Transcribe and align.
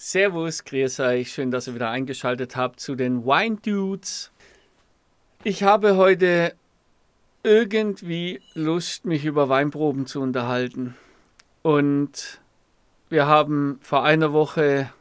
Servus, 0.00 0.62
grüß 0.64 1.00
euch. 1.00 1.32
Schön, 1.32 1.50
dass 1.50 1.66
ihr 1.66 1.74
wieder 1.74 1.90
eingeschaltet 1.90 2.54
habt 2.54 2.78
zu 2.78 2.94
den 2.94 3.24
Wine 3.24 3.56
Dudes. 3.56 4.30
Ich 5.42 5.64
habe 5.64 5.96
heute 5.96 6.54
irgendwie 7.42 8.40
Lust, 8.54 9.06
mich 9.06 9.24
über 9.24 9.48
Weinproben 9.48 10.06
zu 10.06 10.20
unterhalten. 10.20 10.94
Und 11.62 12.40
wir 13.08 13.26
haben 13.26 13.80
vor 13.82 14.04
einer 14.04 14.32
Woche 14.32 14.92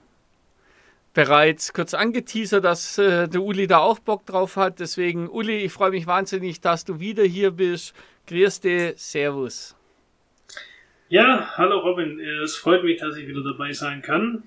bereits 1.14 1.74
kurz 1.74 1.94
angeteasert, 1.94 2.66
dass 2.66 2.98
äh, 2.98 3.28
der 3.28 3.44
Uli 3.44 3.68
da 3.68 3.78
auch 3.78 4.00
Bock 4.00 4.26
drauf 4.26 4.56
hat. 4.56 4.80
Deswegen, 4.80 5.30
Uli, 5.30 5.58
ich 5.58 5.74
freue 5.74 5.92
mich 5.92 6.08
wahnsinnig, 6.08 6.60
dass 6.60 6.86
du 6.86 7.00
wieder 7.00 7.24
hier 7.24 7.52
bist. 7.52 7.94
Grüß 8.26 8.62
dich, 8.62 8.94
Servus. 9.00 9.76
Ja, 11.08 11.56
hallo 11.56 11.82
Robin. 11.82 12.20
Es 12.20 12.56
freut 12.56 12.84
mich, 12.84 13.00
dass 13.00 13.16
ich 13.16 13.28
wieder 13.28 13.44
dabei 13.44 13.74
sein 13.74 14.02
kann 14.02 14.42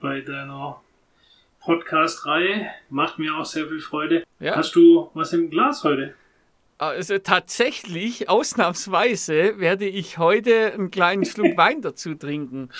bei 0.00 0.20
deiner 0.20 0.80
Podcast-Reihe. 1.60 2.70
Macht 2.88 3.18
mir 3.18 3.36
auch 3.36 3.44
sehr 3.44 3.66
viel 3.66 3.80
Freude. 3.80 4.24
Ja. 4.38 4.56
Hast 4.56 4.74
du 4.74 5.10
was 5.14 5.32
im 5.32 5.50
Glas 5.50 5.84
heute? 5.84 6.14
Also 6.78 7.18
tatsächlich, 7.18 8.30
ausnahmsweise, 8.30 9.58
werde 9.58 9.86
ich 9.86 10.16
heute 10.16 10.72
einen 10.72 10.90
kleinen 10.90 11.26
Schluck 11.26 11.54
Wein 11.58 11.82
dazu 11.82 12.14
trinken. 12.14 12.70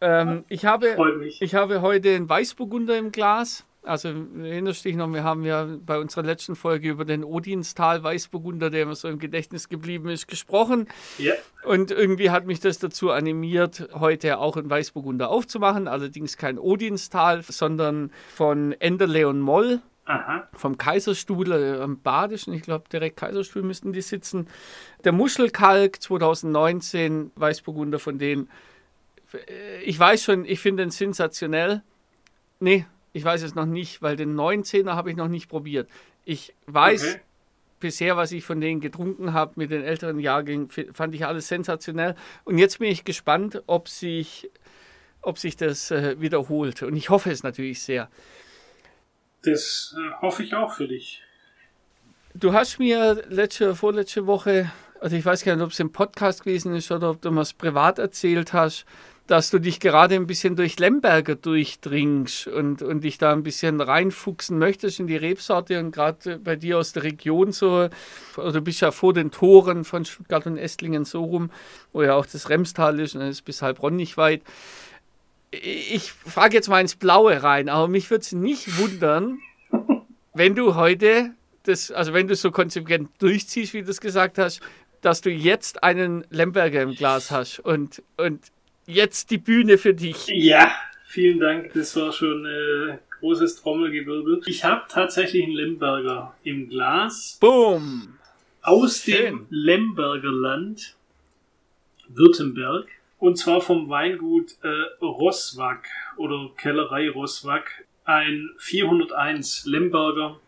Ähm, 0.00 0.44
ich, 0.48 0.64
habe, 0.64 0.96
ich 1.40 1.54
habe 1.54 1.80
heute 1.80 2.14
einen 2.14 2.28
Weißburgunder 2.28 2.98
im 2.98 3.12
Glas. 3.12 3.64
Also 3.82 4.08
erinnerst 4.08 4.84
dich 4.84 4.96
noch, 4.96 5.10
wir 5.12 5.22
haben 5.22 5.44
ja 5.44 5.66
bei 5.80 5.98
unserer 5.98 6.24
letzten 6.24 6.56
Folge 6.56 6.90
über 6.90 7.04
den 7.04 7.24
Odinstal 7.24 8.02
Weißburgunder, 8.02 8.70
der 8.70 8.86
mir 8.86 8.94
so 8.94 9.08
im 9.08 9.18
Gedächtnis 9.18 9.68
geblieben 9.68 10.08
ist, 10.08 10.26
gesprochen. 10.26 10.88
Ja. 11.16 11.34
Und 11.64 11.90
irgendwie 11.90 12.30
hat 12.30 12.44
mich 12.44 12.60
das 12.60 12.78
dazu 12.78 13.10
animiert, 13.10 13.88
heute 13.94 14.38
auch 14.38 14.56
einen 14.56 14.68
Weißburgunder 14.68 15.30
aufzumachen. 15.30 15.88
Allerdings 15.88 16.36
kein 16.36 16.58
Odinstal, 16.58 17.42
sondern 17.42 18.10
von 18.34 18.72
Enderleon 18.72 19.40
Moll. 19.40 19.80
Aha. 20.08 20.48
Vom 20.54 20.78
Kaiserstuhl 20.78 21.52
äh, 21.52 21.80
am 21.80 22.00
Badischen, 22.00 22.54
ich 22.54 22.62
glaube 22.62 22.86
direkt 22.90 23.18
Kaiserstuhl 23.18 23.62
müssten 23.62 23.92
die 23.92 24.00
sitzen. 24.00 24.48
Der 25.04 25.12
Muschelkalk 25.12 26.02
2019, 26.02 27.30
Weißburgunder 27.36 27.98
von 27.98 28.18
denen. 28.18 28.48
Äh, 29.32 29.82
ich 29.82 29.98
weiß 29.98 30.24
schon, 30.24 30.46
ich 30.46 30.60
finde 30.60 30.82
den 30.82 30.90
sensationell. 30.90 31.82
Nee, 32.58 32.86
ich 33.12 33.24
weiß 33.24 33.42
es 33.42 33.54
noch 33.54 33.66
nicht, 33.66 34.02
weil 34.02 34.16
den 34.16 34.34
19er 34.34 34.94
habe 34.94 35.10
ich 35.10 35.16
noch 35.16 35.28
nicht 35.28 35.48
probiert. 35.48 35.88
Ich 36.24 36.54
weiß 36.66 37.02
okay. 37.02 37.20
bisher, 37.80 38.16
was 38.16 38.32
ich 38.32 38.44
von 38.44 38.60
denen 38.60 38.80
getrunken 38.80 39.32
habe 39.32 39.52
mit 39.56 39.70
den 39.70 39.82
älteren 39.82 40.18
Jahrgängen, 40.18 40.68
fand 40.92 41.14
ich 41.14 41.26
alles 41.26 41.48
sensationell. 41.48 42.14
Und 42.44 42.58
jetzt 42.58 42.78
bin 42.78 42.90
ich 42.90 43.04
gespannt, 43.04 43.62
ob 43.66 43.88
sich, 43.88 44.50
ob 45.22 45.38
sich 45.38 45.56
das 45.56 45.90
äh, 45.90 46.20
wiederholt. 46.20 46.82
Und 46.82 46.96
ich 46.96 47.10
hoffe 47.10 47.30
es 47.30 47.42
natürlich 47.42 47.82
sehr. 47.82 48.08
Das 49.42 49.94
äh, 49.96 50.20
hoffe 50.20 50.42
ich 50.42 50.54
auch 50.54 50.74
für 50.74 50.88
dich. 50.88 51.22
Du 52.34 52.52
hast 52.52 52.78
mir 52.78 53.24
letzte, 53.28 53.74
vorletzte 53.74 54.26
Woche, 54.26 54.70
also 55.00 55.16
ich 55.16 55.24
weiß 55.24 55.44
gar 55.44 55.56
nicht, 55.56 55.64
ob 55.64 55.70
es 55.70 55.80
im 55.80 55.92
Podcast 55.92 56.44
gewesen 56.44 56.74
ist 56.74 56.92
oder 56.92 57.10
ob 57.10 57.22
du 57.22 57.34
was 57.34 57.52
privat 57.54 57.98
erzählt 57.98 58.52
hast, 58.52 58.84
dass 59.28 59.50
du 59.50 59.58
dich 59.58 59.78
gerade 59.78 60.14
ein 60.14 60.26
bisschen 60.26 60.56
durch 60.56 60.78
Lemberger 60.78 61.34
durchdringst 61.34 62.48
und, 62.48 62.80
und 62.80 63.04
dich 63.04 63.18
da 63.18 63.30
ein 63.30 63.42
bisschen 63.42 63.82
reinfuchsen 63.82 64.58
möchtest 64.58 65.00
in 65.00 65.06
die 65.06 65.16
Rebsorte 65.16 65.78
und 65.78 65.92
gerade 65.92 66.38
bei 66.38 66.56
dir 66.56 66.78
aus 66.78 66.94
der 66.94 67.02
Region 67.02 67.52
so, 67.52 67.90
oder 68.38 68.52
du 68.52 68.62
bist 68.62 68.80
ja 68.80 68.90
vor 68.90 69.12
den 69.12 69.30
Toren 69.30 69.84
von 69.84 70.06
Stuttgart 70.06 70.46
und 70.46 70.56
Esslingen 70.56 71.04
so 71.04 71.22
rum, 71.22 71.50
wo 71.92 72.02
ja 72.02 72.14
auch 72.14 72.24
das 72.24 72.48
Remstal 72.48 72.98
ist 73.00 73.14
und 73.14 73.20
dann 73.20 73.28
ist 73.28 73.42
bis 73.44 73.60
Heilbronn 73.60 73.96
nicht 73.96 74.16
weit. 74.16 74.40
Ich 75.50 76.10
frage 76.12 76.54
jetzt 76.54 76.70
mal 76.70 76.80
ins 76.80 76.96
Blaue 76.96 77.42
rein, 77.42 77.68
aber 77.68 77.86
mich 77.86 78.10
würde 78.10 78.22
es 78.22 78.32
nicht 78.32 78.78
wundern, 78.78 79.40
wenn 80.32 80.54
du 80.54 80.74
heute 80.74 81.32
das, 81.64 81.90
also 81.90 82.14
wenn 82.14 82.28
du 82.28 82.34
so 82.34 82.50
konsequent 82.50 83.10
durchziehst, 83.18 83.74
wie 83.74 83.82
du 83.82 83.90
es 83.90 84.00
gesagt 84.00 84.38
hast, 84.38 84.60
dass 85.02 85.20
du 85.20 85.30
jetzt 85.30 85.82
einen 85.82 86.24
Lemberger 86.30 86.80
im 86.80 86.94
Glas 86.94 87.30
hast 87.30 87.60
und, 87.60 88.02
und 88.16 88.40
jetzt 88.88 89.30
die 89.30 89.38
Bühne 89.38 89.78
für 89.78 89.94
dich. 89.94 90.26
Ja, 90.28 90.72
vielen 91.04 91.38
Dank. 91.38 91.72
Das 91.74 91.94
war 91.94 92.12
schon 92.12 92.44
äh, 92.46 92.98
großes 93.20 93.56
Trommelgewirbel. 93.56 94.40
Ich 94.46 94.64
habe 94.64 94.86
tatsächlich 94.88 95.44
einen 95.44 95.52
Lemberger 95.52 96.34
im 96.42 96.68
Glas. 96.68 97.38
Boom! 97.40 98.18
Aus 98.62 99.02
Schön. 99.02 99.14
dem 99.14 99.46
Lemberger 99.50 100.32
Land, 100.32 100.96
Württemberg. 102.08 102.88
Und 103.18 103.36
zwar 103.36 103.60
vom 103.60 103.88
Weingut 103.88 104.56
äh, 104.62 105.04
Rosswack 105.04 105.88
oder 106.16 106.50
Kellerei 106.56 107.10
Rosswack. 107.10 107.84
Ein 108.04 108.50
401 108.58 109.66
Lemberger. 109.66 110.40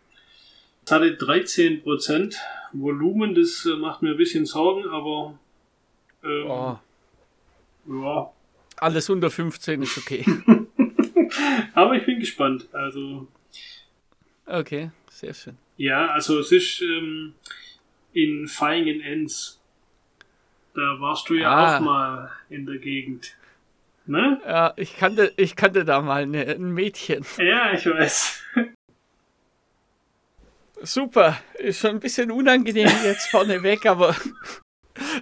Das 0.85 0.97
hatte 0.97 1.17
13% 1.17 2.37
Volumen. 2.73 3.35
Das 3.35 3.67
äh, 3.67 3.77
macht 3.77 4.03
mir 4.03 4.13
ein 4.13 4.17
bisschen 4.17 4.47
Sorgen, 4.47 4.89
aber 4.89 5.39
ähm, 6.23 6.47
oh. 6.47 6.79
Ja. 7.87 8.31
Alles 8.77 9.11
unter 9.11 9.31
15 9.31 9.83
ist 9.83 9.99
okay. 9.99 10.25
Aber 11.75 11.95
ich 11.95 12.07
bin 12.07 12.21
gespannt. 12.21 12.69
Also. 12.73 13.29
Okay, 14.47 14.91
sehr 15.11 15.35
schön. 15.35 15.57
Ja, 15.77 16.11
also 16.11 16.39
es 16.41 16.53
ist 16.53 16.83
ähm, 16.83 17.35
in 18.13 18.49
Feingen-Enns. 18.49 19.61
Da 20.75 21.01
warst 21.01 21.29
du 21.29 21.35
ja 21.35 21.51
ah. 21.51 21.77
auch 21.77 21.81
mal 21.81 22.31
in 22.49 22.67
der 22.67 22.79
Gegend. 22.79 23.37
Ne? 24.07 24.41
Ja, 24.45 24.73
ich 24.77 24.97
kannte, 24.97 25.33
ich 25.37 25.57
kannte 25.57 25.85
da 25.85 26.01
mal 26.01 26.23
eine, 26.23 26.47
ein 26.47 26.73
Mädchen. 26.73 27.25
Ja, 27.39 27.73
ich 27.73 27.87
weiß. 27.87 28.43
Super, 30.83 31.39
ist 31.59 31.81
schon 31.81 31.91
ein 31.91 32.01
bisschen 32.01 32.31
unangenehm 32.31 32.89
jetzt 33.05 33.29
vorneweg, 33.31 33.85
aber 33.85 34.17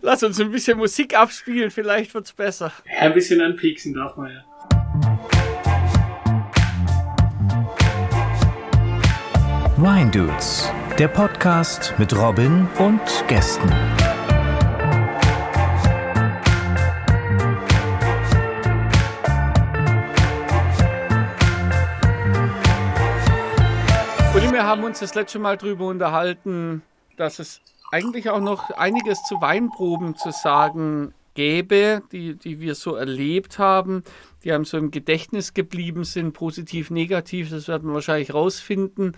Lass 0.03 0.23
uns 0.23 0.41
ein 0.41 0.51
bisschen 0.51 0.79
Musik 0.79 1.17
abspielen, 1.17 1.71
vielleicht 1.71 2.15
wird's 2.15 2.33
besser. 2.33 2.73
Ja, 2.87 3.01
ein 3.01 3.15
bisschen 3.15 3.41
anpieksen 3.41 3.95
darf 3.95 4.17
man 4.17 4.33
ja. 4.33 4.45
Wine 9.77 10.11
Dudes, 10.11 10.73
der 10.99 11.09
Podcast 11.09 11.95
mit 11.99 12.17
Robin 12.17 12.67
und 12.79 13.01
Gästen. 13.29 13.73
Und 24.35 24.53
wir 24.53 24.65
haben 24.65 24.83
uns 24.83 25.00
das 25.00 25.15
letzte 25.15 25.39
Mal 25.39 25.56
darüber 25.56 25.87
unterhalten, 25.87 26.83
dass 27.17 27.39
es 27.39 27.61
eigentlich 27.91 28.31
auch 28.31 28.41
noch 28.41 28.71
einiges 28.71 29.22
zu 29.25 29.41
Weinproben 29.41 30.16
zu 30.16 30.31
sagen 30.31 31.15
gäbe, 31.34 32.03
die, 32.10 32.34
die 32.34 32.60
wir 32.60 32.75
so 32.75 32.97
erlebt 32.97 33.59
haben, 33.59 34.03
die 34.43 34.53
einem 34.53 34.65
so 34.65 34.76
im 34.76 34.91
Gedächtnis 34.91 35.54
geblieben 35.54 36.04
sind, 36.04 36.32
positiv, 36.32 36.91
negativ, 36.91 37.50
das 37.50 37.69
werden 37.69 37.88
wir 37.88 37.94
wahrscheinlich 37.94 38.34
rausfinden. 38.34 39.16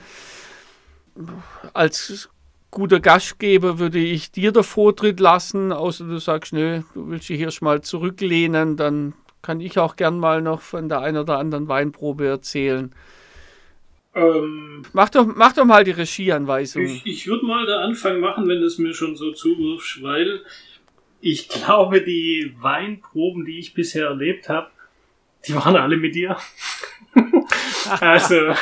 Als 1.73 2.29
guter 2.71 3.01
Gastgeber 3.01 3.79
würde 3.79 3.99
ich 3.99 4.31
dir 4.31 4.53
der 4.53 4.63
Vortritt 4.63 5.19
lassen, 5.19 5.73
außer 5.73 6.05
du 6.05 6.19
sagst, 6.19 6.53
nö, 6.53 6.83
du 6.95 7.09
willst 7.09 7.29
dich 7.29 7.39
hier 7.39 7.51
schon 7.51 7.67
mal 7.67 7.81
zurücklehnen, 7.81 8.77
dann 8.77 9.15
kann 9.43 9.61
ich 9.61 9.79
auch 9.79 9.97
gern 9.97 10.19
mal 10.19 10.43
noch 10.43 10.61
von 10.61 10.89
der 10.89 11.01
einen 11.01 11.17
oder 11.17 11.39
anderen 11.39 11.69
Weinprobe 11.69 12.27
erzählen. 12.27 12.95
Ähm, 14.15 14.83
mach, 14.93 15.09
doch, 15.09 15.27
mach 15.27 15.53
doch 15.53 15.65
mal 15.65 15.85
die 15.85 15.93
Regieanweisung. 15.93 16.83
Ich, 16.83 17.07
ich 17.07 17.27
würde 17.27 17.47
mal 17.47 17.65
den 17.65 17.77
Anfang 17.77 18.21
machen, 18.21 18.49
wenn 18.49 18.61
du 18.61 18.67
es 18.67 18.79
mir 18.79 18.93
schon 18.93 19.15
so 19.17 19.33
zuwirfst, 19.33 20.03
weil 20.03 20.41
ich 21.21 21.49
glaube, 21.49 22.03
die 22.03 22.55
Weinproben, 22.59 23.45
die 23.45 23.59
ich 23.59 23.75
bisher 23.75 24.07
erlebt 24.07 24.49
habe, 24.49 24.71
die 25.47 25.55
waren 25.55 25.77
alle 25.77 25.97
mit 25.97 26.15
dir. 26.15 26.37
also. 28.01 28.55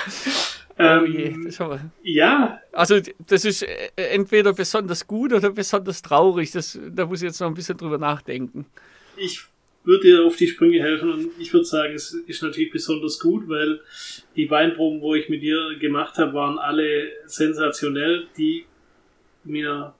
Ähm, 0.80 1.48
oh 1.58 1.74
je, 2.04 2.14
ja. 2.14 2.60
Also 2.72 3.00
das 3.26 3.44
ist 3.44 3.62
äh, 3.62 3.90
entweder 3.96 4.52
besonders 4.52 5.06
gut 5.06 5.32
oder 5.32 5.50
besonders 5.50 6.02
traurig. 6.02 6.52
Das, 6.52 6.78
da 6.90 7.06
muss 7.06 7.20
ich 7.20 7.26
jetzt 7.26 7.40
noch 7.40 7.48
ein 7.48 7.54
bisschen 7.54 7.76
drüber 7.76 7.98
nachdenken. 7.98 8.66
Ich 9.16 9.44
würde 9.88 10.06
dir 10.06 10.24
auf 10.24 10.36
die 10.36 10.46
Sprünge 10.46 10.82
helfen 10.82 11.10
und 11.10 11.30
ich 11.38 11.50
würde 11.52 11.64
sagen, 11.64 11.94
es 11.94 12.12
ist 12.12 12.42
natürlich 12.42 12.70
besonders 12.70 13.18
gut, 13.18 13.48
weil 13.48 13.80
die 14.36 14.50
Weinproben, 14.50 15.00
wo 15.00 15.14
ich 15.14 15.30
mit 15.30 15.42
dir 15.42 15.76
gemacht 15.80 16.18
habe, 16.18 16.34
waren 16.34 16.58
alle 16.58 17.10
sensationell, 17.24 18.26
die 18.36 18.66
mir 19.44 19.94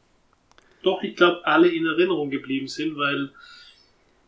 doch, 0.82 1.02
ich 1.02 1.16
glaube, 1.16 1.44
alle 1.46 1.68
in 1.68 1.86
Erinnerung 1.86 2.28
geblieben 2.28 2.68
sind, 2.68 2.98
weil 2.98 3.30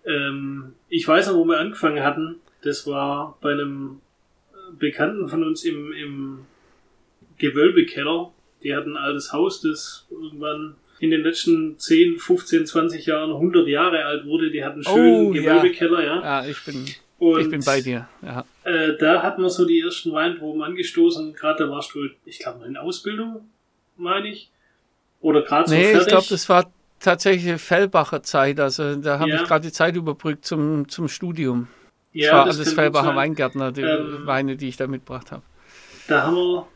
ähm, 0.06 0.72
ich 0.88 1.06
weiß 1.06 1.28
noch, 1.28 1.34
wo 1.34 1.44
wir 1.44 1.58
angefangen 1.58 2.02
hatten. 2.02 2.36
Das 2.62 2.86
war 2.86 3.38
bei 3.42 3.52
einem 3.52 4.00
Bekannten 4.78 5.28
von 5.28 5.44
uns 5.44 5.64
im, 5.64 5.92
im 5.92 6.46
Gewölbekeller. 7.36 8.32
Die 8.62 8.74
hatten 8.74 8.96
ein 8.96 9.04
altes 9.04 9.34
Haus, 9.34 9.60
das 9.60 10.06
irgendwann 10.10 10.76
in 11.00 11.10
den 11.10 11.22
letzten 11.22 11.78
10, 11.78 12.18
15, 12.18 12.66
20 12.66 13.06
Jahren 13.06 13.30
100 13.30 13.66
Jahre 13.66 14.04
alt 14.04 14.26
wurde. 14.26 14.50
Die 14.50 14.62
hatten 14.62 14.84
einen 14.86 14.96
schönen 14.96 15.26
oh, 15.26 15.30
Gewölbekeller, 15.30 16.04
ja. 16.04 16.20
ja. 16.22 16.46
ich 16.46 16.62
bin 16.62 16.84
Und, 17.18 17.40
ich 17.40 17.50
bin 17.50 17.64
bei 17.64 17.80
dir, 17.80 18.06
ja. 18.22 18.44
Äh, 18.64 18.98
da 18.98 19.22
hat 19.22 19.38
man 19.38 19.48
so 19.48 19.64
die 19.64 19.80
ersten 19.80 20.12
Weinproben 20.12 20.62
angestoßen. 20.62 21.32
Gerade 21.32 21.64
da 21.64 21.70
warst 21.70 21.94
du, 21.94 22.00
ich 22.26 22.38
glaube, 22.38 22.66
in 22.66 22.76
Ausbildung, 22.76 23.48
meine 23.96 24.28
ich. 24.28 24.50
Oder 25.22 25.42
gerade 25.42 25.70
so 25.70 25.74
Nee, 25.74 25.84
fertig. 25.84 26.02
ich 26.02 26.08
glaube, 26.08 26.26
das 26.28 26.48
war 26.50 26.70
tatsächlich 27.00 27.60
Fellbacher 27.60 28.22
Zeit. 28.22 28.60
Also 28.60 28.94
da 28.96 29.18
habe 29.18 29.30
ja. 29.30 29.36
ich 29.40 29.48
gerade 29.48 29.66
die 29.66 29.72
Zeit 29.72 29.96
überbrückt 29.96 30.44
zum, 30.44 30.86
zum 30.88 31.08
Studium. 31.08 31.68
Ja, 32.12 32.30
das 32.30 32.32
war 32.32 32.46
das 32.46 32.56
alles 32.58 32.72
Fellbacher 32.74 33.16
Weingärtner, 33.16 33.72
die 33.72 33.82
ähm, 33.82 34.26
Weine, 34.26 34.56
die 34.56 34.68
ich 34.68 34.76
da 34.76 34.86
mitgebracht 34.86 35.32
habe. 35.32 35.42
Da 36.08 36.24
haben 36.24 36.36
wir 36.36 36.66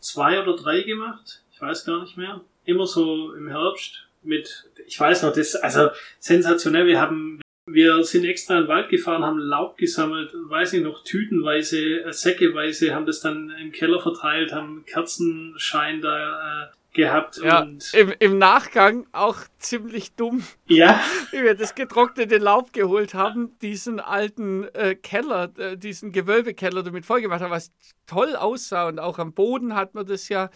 zwei 0.00 0.42
oder 0.42 0.56
drei 0.56 0.82
gemacht. 0.82 1.43
Weiß 1.64 1.86
gar 1.86 2.02
nicht 2.02 2.18
mehr. 2.18 2.42
Immer 2.66 2.86
so 2.86 3.32
im 3.32 3.48
Herbst 3.48 4.06
mit, 4.22 4.68
ich 4.86 5.00
weiß 5.00 5.22
noch, 5.22 5.32
das, 5.32 5.54
also 5.56 5.88
sensationell. 6.18 6.86
Wir 6.86 7.00
haben, 7.00 7.40
wir 7.66 8.04
sind 8.04 8.26
extra 8.26 8.58
in 8.58 8.64
den 8.64 8.68
Wald 8.68 8.90
gefahren, 8.90 9.24
haben 9.24 9.38
Laub 9.38 9.78
gesammelt, 9.78 10.30
weiß 10.34 10.74
ich 10.74 10.82
noch, 10.82 11.04
tütenweise, 11.04 12.02
äh, 12.02 12.12
säckeweise, 12.12 12.94
haben 12.94 13.06
das 13.06 13.20
dann 13.20 13.50
im 13.60 13.72
Keller 13.72 14.00
verteilt, 14.00 14.52
haben 14.52 14.84
Kerzenschein 14.86 16.02
da 16.02 16.64
äh, 16.64 16.66
gehabt. 16.92 17.38
Ja, 17.42 17.62
und 17.62 17.92
im, 17.94 18.12
im 18.18 18.38
Nachgang 18.38 19.06
auch 19.12 19.38
ziemlich 19.58 20.14
dumm. 20.14 20.44
Ja. 20.66 21.00
Wie 21.30 21.42
wir 21.42 21.54
das 21.54 21.74
getrocknete 21.74 22.36
Laub 22.36 22.74
geholt 22.74 23.14
haben, 23.14 23.58
diesen 23.60 24.00
alten 24.00 24.64
äh, 24.74 24.94
Keller, 24.94 25.50
äh, 25.56 25.76
diesen 25.78 26.12
Gewölbekeller 26.12 26.82
damit 26.82 27.06
vollgemacht 27.06 27.40
haben, 27.40 27.50
was 27.50 27.72
toll 28.06 28.36
aussah 28.36 28.88
und 28.88 28.98
auch 28.98 29.18
am 29.18 29.32
Boden 29.32 29.74
hat 29.74 29.94
man 29.94 30.06
das 30.06 30.28
ja. 30.28 30.50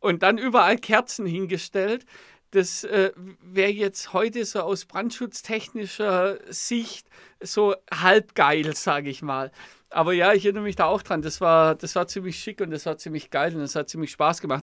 Und 0.00 0.22
dann 0.22 0.38
überall 0.38 0.76
Kerzen 0.76 1.26
hingestellt 1.26 2.06
das 2.50 2.84
äh, 2.84 3.12
wäre 3.42 3.70
jetzt 3.70 4.12
heute 4.12 4.44
so 4.44 4.60
aus 4.60 4.84
brandschutztechnischer 4.84 6.38
Sicht 6.48 7.06
so 7.40 7.74
halb 7.92 8.34
geil, 8.34 8.74
sage 8.74 9.08
ich 9.08 9.22
mal. 9.22 9.52
Aber 9.88 10.12
ja, 10.12 10.32
ich 10.32 10.44
erinnere 10.44 10.64
mich 10.64 10.76
da 10.76 10.86
auch 10.86 11.02
dran. 11.02 11.22
Das 11.22 11.40
war, 11.40 11.74
das 11.74 11.94
war 11.96 12.06
ziemlich 12.06 12.38
schick 12.38 12.60
und 12.60 12.70
das 12.70 12.86
war 12.86 12.96
ziemlich 12.98 13.30
geil 13.30 13.54
und 13.54 13.60
das 13.60 13.74
hat 13.74 13.88
ziemlich 13.88 14.10
Spaß 14.12 14.40
gemacht. 14.40 14.62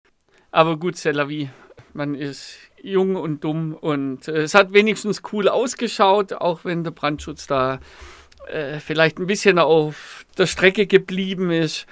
Aber 0.51 0.77
gut, 0.77 0.95
c'est 0.95 1.11
la 1.11 1.27
vie. 1.27 1.49
Man 1.93 2.15
ist 2.15 2.57
jung 2.81 3.15
und 3.15 3.43
dumm 3.43 3.73
und 3.73 4.27
äh, 4.27 4.43
es 4.43 4.53
hat 4.53 4.73
wenigstens 4.73 5.21
cool 5.31 5.47
ausgeschaut, 5.47 6.33
auch 6.33 6.65
wenn 6.65 6.83
der 6.83 6.91
Brandschutz 6.91 7.47
da 7.47 7.79
äh, 8.47 8.79
vielleicht 8.79 9.19
ein 9.19 9.27
bisschen 9.27 9.59
auf 9.59 10.25
der 10.37 10.47
Strecke 10.47 10.87
geblieben 10.87 11.51
ist. 11.51 11.85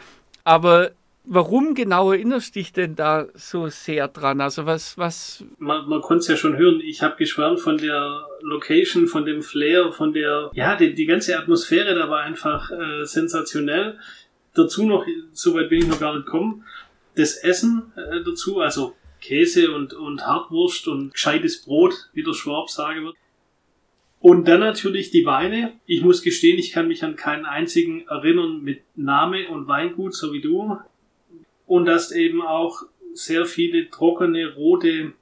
Aber 0.43 0.91
Warum 1.23 1.75
genau 1.75 2.11
erinnerst 2.11 2.55
dich 2.55 2.73
denn 2.73 2.95
da 2.95 3.27
so 3.35 3.67
sehr 3.67 4.07
dran? 4.07 4.41
Also 4.41 4.65
was, 4.65 4.97
was. 4.97 5.43
Man, 5.59 5.87
man 5.87 6.01
konnte 6.01 6.21
es 6.21 6.27
ja 6.27 6.35
schon 6.35 6.57
hören. 6.57 6.81
Ich 6.83 7.03
habe 7.03 7.15
geschwärmt 7.15 7.59
von 7.59 7.77
der 7.77 8.25
Location, 8.41 9.07
von 9.07 9.25
dem 9.25 9.43
Flair, 9.43 9.91
von 9.91 10.13
der, 10.13 10.49
ja, 10.53 10.75
die, 10.75 10.95
die 10.95 11.05
ganze 11.05 11.37
Atmosphäre 11.37 11.93
da 11.93 12.09
war 12.09 12.21
einfach 12.21 12.71
äh, 12.71 13.05
sensationell. 13.05 13.99
Dazu 14.55 14.85
noch, 14.85 15.05
soweit 15.31 15.69
bin 15.69 15.83
ich 15.83 15.87
noch 15.87 15.99
gar 15.99 16.15
nicht 16.15 16.25
gekommen, 16.25 16.65
das 17.15 17.37
Essen 17.37 17.91
äh, 17.95 18.23
dazu, 18.23 18.59
also 18.59 18.95
Käse 19.21 19.71
und, 19.71 19.93
und 19.93 20.25
Hartwurst 20.25 20.87
und 20.87 21.13
gescheites 21.13 21.63
Brot, 21.63 22.09
wie 22.13 22.23
der 22.23 22.33
Schwab 22.33 22.69
sagen 22.69 23.05
wird. 23.05 23.15
Und 24.19 24.47
dann 24.47 24.59
natürlich 24.59 25.11
die 25.11 25.25
Weine. 25.25 25.73
Ich 25.85 26.03
muss 26.03 26.21
gestehen, 26.21 26.57
ich 26.59 26.71
kann 26.71 26.87
mich 26.87 27.03
an 27.03 27.15
keinen 27.15 27.45
einzigen 27.45 28.07
erinnern 28.07 28.61
mit 28.61 28.81
Name 28.95 29.49
und 29.49 29.67
Weingut, 29.67 30.15
so 30.15 30.33
wie 30.33 30.41
du 30.41 30.77
und 31.71 31.85
dass 31.85 32.11
eben 32.11 32.41
auch 32.41 32.81
sehr 33.13 33.45
viele 33.45 33.89
trockene 33.89 34.55
rote, 34.55 35.13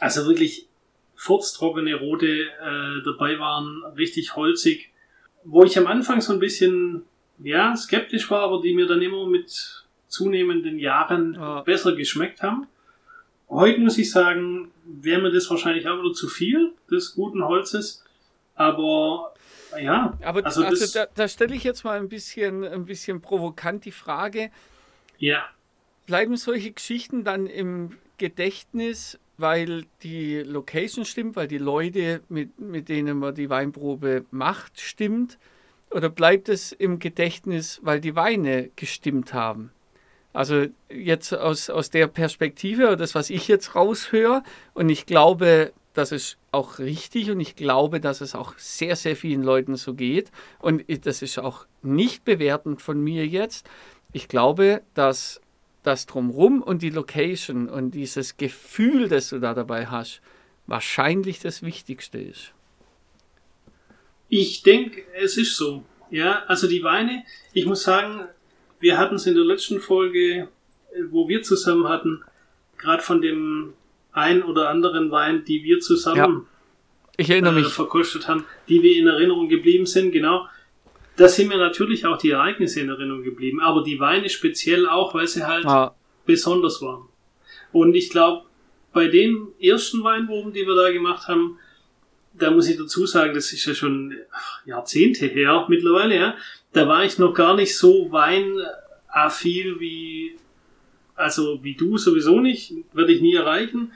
also 0.00 0.26
wirklich 0.26 0.66
furztrockene 1.14 1.94
rote 1.94 2.26
äh, 2.26 3.04
dabei 3.04 3.38
waren, 3.38 3.84
richtig 3.96 4.34
holzig, 4.34 4.90
wo 5.44 5.62
ich 5.62 5.78
am 5.78 5.86
Anfang 5.86 6.20
so 6.20 6.32
ein 6.32 6.40
bisschen 6.40 7.02
ja 7.38 7.76
skeptisch 7.76 8.28
war, 8.28 8.40
aber 8.40 8.60
die 8.60 8.74
mir 8.74 8.88
dann 8.88 9.00
immer 9.02 9.28
mit 9.28 9.84
zunehmenden 10.08 10.80
Jahren 10.80 11.34
ja. 11.34 11.60
besser 11.60 11.94
geschmeckt 11.94 12.42
haben. 12.42 12.66
Heute 13.48 13.78
muss 13.78 13.98
ich 13.98 14.10
sagen, 14.10 14.72
wäre 14.84 15.22
mir 15.22 15.30
das 15.30 15.48
wahrscheinlich 15.48 15.86
auch 15.86 16.02
wieder 16.02 16.12
zu 16.12 16.26
viel 16.26 16.72
des 16.90 17.14
guten 17.14 17.44
Holzes, 17.44 18.04
aber 18.56 19.32
ja. 19.80 20.18
Aber 20.24 20.44
also, 20.44 20.64
also 20.64 20.92
da, 20.92 21.06
da 21.14 21.28
stelle 21.28 21.54
ich 21.54 21.62
jetzt 21.62 21.84
mal 21.84 22.00
ein 22.00 22.08
bisschen, 22.08 22.64
ein 22.64 22.84
bisschen 22.84 23.20
provokant 23.20 23.84
die 23.84 23.92
Frage. 23.92 24.50
Ja 25.18 25.48
bleiben 26.08 26.38
solche 26.38 26.72
Geschichten 26.72 27.22
dann 27.22 27.46
im 27.46 27.90
Gedächtnis, 28.16 29.18
weil 29.36 29.84
die 30.02 30.38
Location 30.38 31.04
stimmt, 31.04 31.36
weil 31.36 31.48
die 31.48 31.58
Leute, 31.58 32.22
mit, 32.30 32.58
mit 32.58 32.88
denen 32.88 33.18
man 33.18 33.34
die 33.34 33.50
Weinprobe 33.50 34.24
macht, 34.30 34.80
stimmt? 34.80 35.38
Oder 35.90 36.08
bleibt 36.08 36.48
es 36.48 36.72
im 36.72 36.98
Gedächtnis, 36.98 37.80
weil 37.82 38.00
die 38.00 38.16
Weine 38.16 38.70
gestimmt 38.74 39.34
haben? 39.34 39.70
Also 40.32 40.66
jetzt 40.88 41.34
aus, 41.34 41.68
aus 41.68 41.90
der 41.90 42.06
Perspektive, 42.06 42.96
das, 42.96 43.14
was 43.14 43.28
ich 43.28 43.46
jetzt 43.46 43.74
raushöre, 43.74 44.42
und 44.72 44.88
ich 44.88 45.04
glaube, 45.04 45.72
das 45.92 46.10
ist 46.10 46.38
auch 46.52 46.78
richtig 46.78 47.30
und 47.30 47.40
ich 47.40 47.54
glaube, 47.54 48.00
dass 48.00 48.22
es 48.22 48.34
auch 48.34 48.54
sehr, 48.56 48.96
sehr 48.96 49.14
vielen 49.14 49.42
Leuten 49.42 49.76
so 49.76 49.92
geht. 49.92 50.30
Und 50.58 50.84
das 51.04 51.20
ist 51.20 51.38
auch 51.38 51.66
nicht 51.82 52.24
bewertend 52.24 52.80
von 52.80 52.98
mir 52.98 53.26
jetzt. 53.26 53.68
Ich 54.12 54.28
glaube, 54.28 54.82
dass 54.94 55.40
das 55.88 56.04
Drumrum 56.04 56.62
und 56.62 56.82
die 56.82 56.90
Location 56.90 57.68
und 57.68 57.92
dieses 57.92 58.36
Gefühl, 58.36 59.08
das 59.08 59.30
du 59.30 59.38
da 59.38 59.54
dabei 59.54 59.86
hast, 59.86 60.20
wahrscheinlich 60.66 61.40
das 61.40 61.62
Wichtigste 61.62 62.18
ist. 62.18 62.52
Ich 64.28 64.62
denke, 64.62 65.02
es 65.14 65.38
ist 65.38 65.56
so. 65.56 65.84
Ja, 66.10 66.42
also 66.46 66.68
die 66.68 66.82
Weine, 66.82 67.24
ich 67.54 67.64
muss 67.64 67.82
sagen, 67.82 68.28
wir 68.78 68.98
hatten 68.98 69.14
es 69.14 69.26
in 69.26 69.34
der 69.34 69.44
letzten 69.44 69.80
Folge, 69.80 70.48
wo 71.10 71.26
wir 71.26 71.42
zusammen 71.42 71.88
hatten, 71.88 72.22
gerade 72.76 73.02
von 73.02 73.22
dem 73.22 73.72
ein 74.12 74.42
oder 74.42 74.68
anderen 74.68 75.10
Wein, 75.10 75.44
die 75.46 75.64
wir 75.64 75.80
zusammen 75.80 76.16
ja, 76.18 76.44
ich 77.16 77.30
erinnere 77.30 77.58
äh, 77.58 77.62
mich. 77.62 77.68
verkostet 77.68 78.28
haben, 78.28 78.44
die 78.68 78.82
wir 78.82 78.94
in 78.96 79.06
Erinnerung 79.06 79.48
geblieben 79.48 79.86
sind, 79.86 80.12
genau 80.12 80.46
da 81.18 81.28
sind 81.28 81.48
mir 81.48 81.58
natürlich 81.58 82.06
auch 82.06 82.16
die 82.16 82.30
Ereignisse 82.30 82.80
in 82.80 82.88
Erinnerung 82.88 83.24
geblieben, 83.24 83.60
aber 83.60 83.82
die 83.82 83.98
Weine 83.98 84.28
speziell 84.28 84.88
auch, 84.88 85.14
weil 85.14 85.26
sie 85.26 85.44
halt 85.44 85.66
ah. 85.66 85.94
besonders 86.24 86.80
waren. 86.80 87.08
Und 87.72 87.94
ich 87.96 88.10
glaube, 88.10 88.46
bei 88.92 89.08
den 89.08 89.48
ersten 89.60 90.04
Weinproben, 90.04 90.52
die 90.52 90.64
wir 90.64 90.76
da 90.76 90.92
gemacht 90.92 91.26
haben, 91.26 91.58
da 92.34 92.52
muss 92.52 92.68
ich 92.68 92.78
dazu 92.78 93.04
sagen, 93.04 93.34
das 93.34 93.52
ist 93.52 93.66
ja 93.66 93.74
schon 93.74 94.14
Jahrzehnte 94.64 95.26
her 95.26 95.66
mittlerweile, 95.68 96.16
ja. 96.16 96.36
Da 96.72 96.86
war 96.86 97.04
ich 97.04 97.18
noch 97.18 97.34
gar 97.34 97.56
nicht 97.56 97.76
so 97.76 98.12
weinaffil 98.12 99.80
wie, 99.80 100.36
also 101.16 101.58
wie 101.64 101.74
du 101.74 101.98
sowieso 101.98 102.38
nicht, 102.38 102.72
werde 102.92 103.12
ich 103.12 103.20
nie 103.20 103.34
erreichen. 103.34 103.92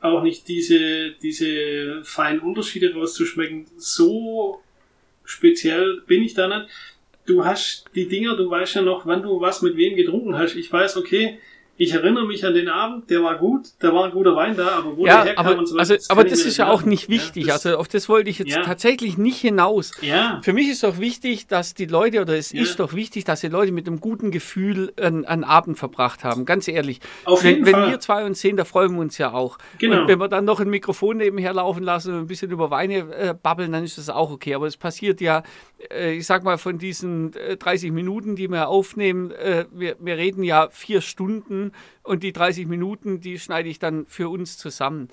Auch 0.00 0.22
nicht 0.22 0.48
diese, 0.48 1.12
diese 1.22 2.02
feinen 2.02 2.40
Unterschiede 2.40 2.94
rauszuschmecken. 2.94 3.66
So 3.76 4.62
speziell 5.32 6.02
bin 6.06 6.22
ich 6.22 6.34
da 6.34 6.46
nicht. 6.46 6.68
Du 7.26 7.44
hast 7.44 7.84
die 7.94 8.08
Dinger, 8.08 8.36
du 8.36 8.50
weißt 8.50 8.76
ja 8.76 8.82
noch, 8.82 9.06
wann 9.06 9.22
du 9.22 9.40
was 9.40 9.62
mit 9.62 9.76
wem 9.76 9.96
getrunken 9.96 10.36
hast. 10.36 10.56
Ich 10.56 10.72
weiß, 10.72 10.96
okay, 10.96 11.38
ich 11.76 11.92
erinnere 11.92 12.26
mich 12.26 12.44
an 12.44 12.52
den 12.52 12.68
Abend, 12.68 13.08
der 13.08 13.22
war 13.22 13.38
gut, 13.38 13.68
da 13.78 13.94
war 13.94 14.04
ein 14.04 14.12
guter 14.12 14.36
Wein 14.36 14.56
da, 14.56 14.68
aber 14.68 14.96
wo 14.96 15.06
ja, 15.06 15.16
der 15.16 15.24
herkam 15.24 15.46
aber, 15.46 15.58
und 15.58 15.66
so 15.66 15.78
also, 15.78 15.94
Aber 16.10 16.24
das 16.24 16.44
ist 16.44 16.58
ja 16.58 16.70
auch 16.70 16.82
nicht 16.82 17.08
wichtig. 17.08 17.46
Ja, 17.46 17.54
also 17.54 17.76
auf 17.76 17.88
das 17.88 18.10
wollte 18.10 18.28
ich 18.28 18.38
jetzt 18.38 18.54
ja. 18.54 18.62
tatsächlich 18.62 19.16
nicht 19.16 19.40
hinaus. 19.40 19.92
Ja. 20.02 20.40
Für 20.42 20.52
mich 20.52 20.68
ist 20.68 20.82
doch 20.82 20.98
wichtig, 20.98 21.46
dass 21.46 21.72
die 21.72 21.86
Leute, 21.86 22.20
oder 22.20 22.36
es 22.36 22.52
ist 22.52 22.78
doch 22.78 22.92
wichtig, 22.92 23.24
dass 23.24 23.40
die 23.40 23.48
Leute 23.48 23.72
mit 23.72 23.86
einem 23.86 24.00
guten 24.00 24.30
Gefühl 24.30 24.92
einen, 25.00 25.24
einen 25.24 25.44
Abend 25.44 25.78
verbracht 25.78 26.24
haben. 26.24 26.44
Ganz 26.44 26.68
ehrlich. 26.68 27.00
Auf 27.24 27.42
wenn, 27.42 27.64
wenn 27.64 27.90
wir 27.90 28.00
zwei 28.00 28.26
uns 28.26 28.40
sehen, 28.40 28.58
da 28.58 28.64
freuen 28.64 28.92
wir 28.92 29.00
uns 29.00 29.16
ja 29.16 29.32
auch. 29.32 29.56
Genau. 29.78 30.02
Und 30.02 30.08
wenn 30.08 30.20
wir 30.20 30.28
dann 30.28 30.44
noch 30.44 30.60
ein 30.60 30.68
Mikrofon 30.68 31.16
nebenher 31.16 31.54
laufen 31.54 31.82
lassen 31.82 32.12
und 32.12 32.20
ein 32.20 32.26
bisschen 32.26 32.50
über 32.50 32.70
Weine 32.70 33.12
äh, 33.14 33.34
babbeln, 33.40 33.72
dann 33.72 33.82
ist 33.82 33.96
das 33.96 34.10
auch 34.10 34.30
okay. 34.30 34.54
Aber 34.54 34.66
es 34.66 34.76
passiert 34.76 35.22
ja, 35.22 35.42
äh, 35.90 36.12
ich 36.12 36.26
sag 36.26 36.44
mal, 36.44 36.58
von 36.58 36.78
diesen 36.78 37.34
äh, 37.34 37.56
30 37.56 37.92
Minuten, 37.92 38.36
die 38.36 38.48
wir 38.48 38.68
aufnehmen, 38.68 39.30
äh, 39.30 39.64
wir, 39.72 39.96
wir 39.98 40.18
reden 40.18 40.42
ja 40.42 40.68
vier 40.70 41.00
Stunden 41.00 41.61
und 42.02 42.22
die 42.22 42.32
30 42.32 42.66
Minuten, 42.66 43.20
die 43.20 43.38
schneide 43.38 43.68
ich 43.68 43.78
dann 43.78 44.06
für 44.06 44.28
uns 44.28 44.58
zusammen. 44.58 45.08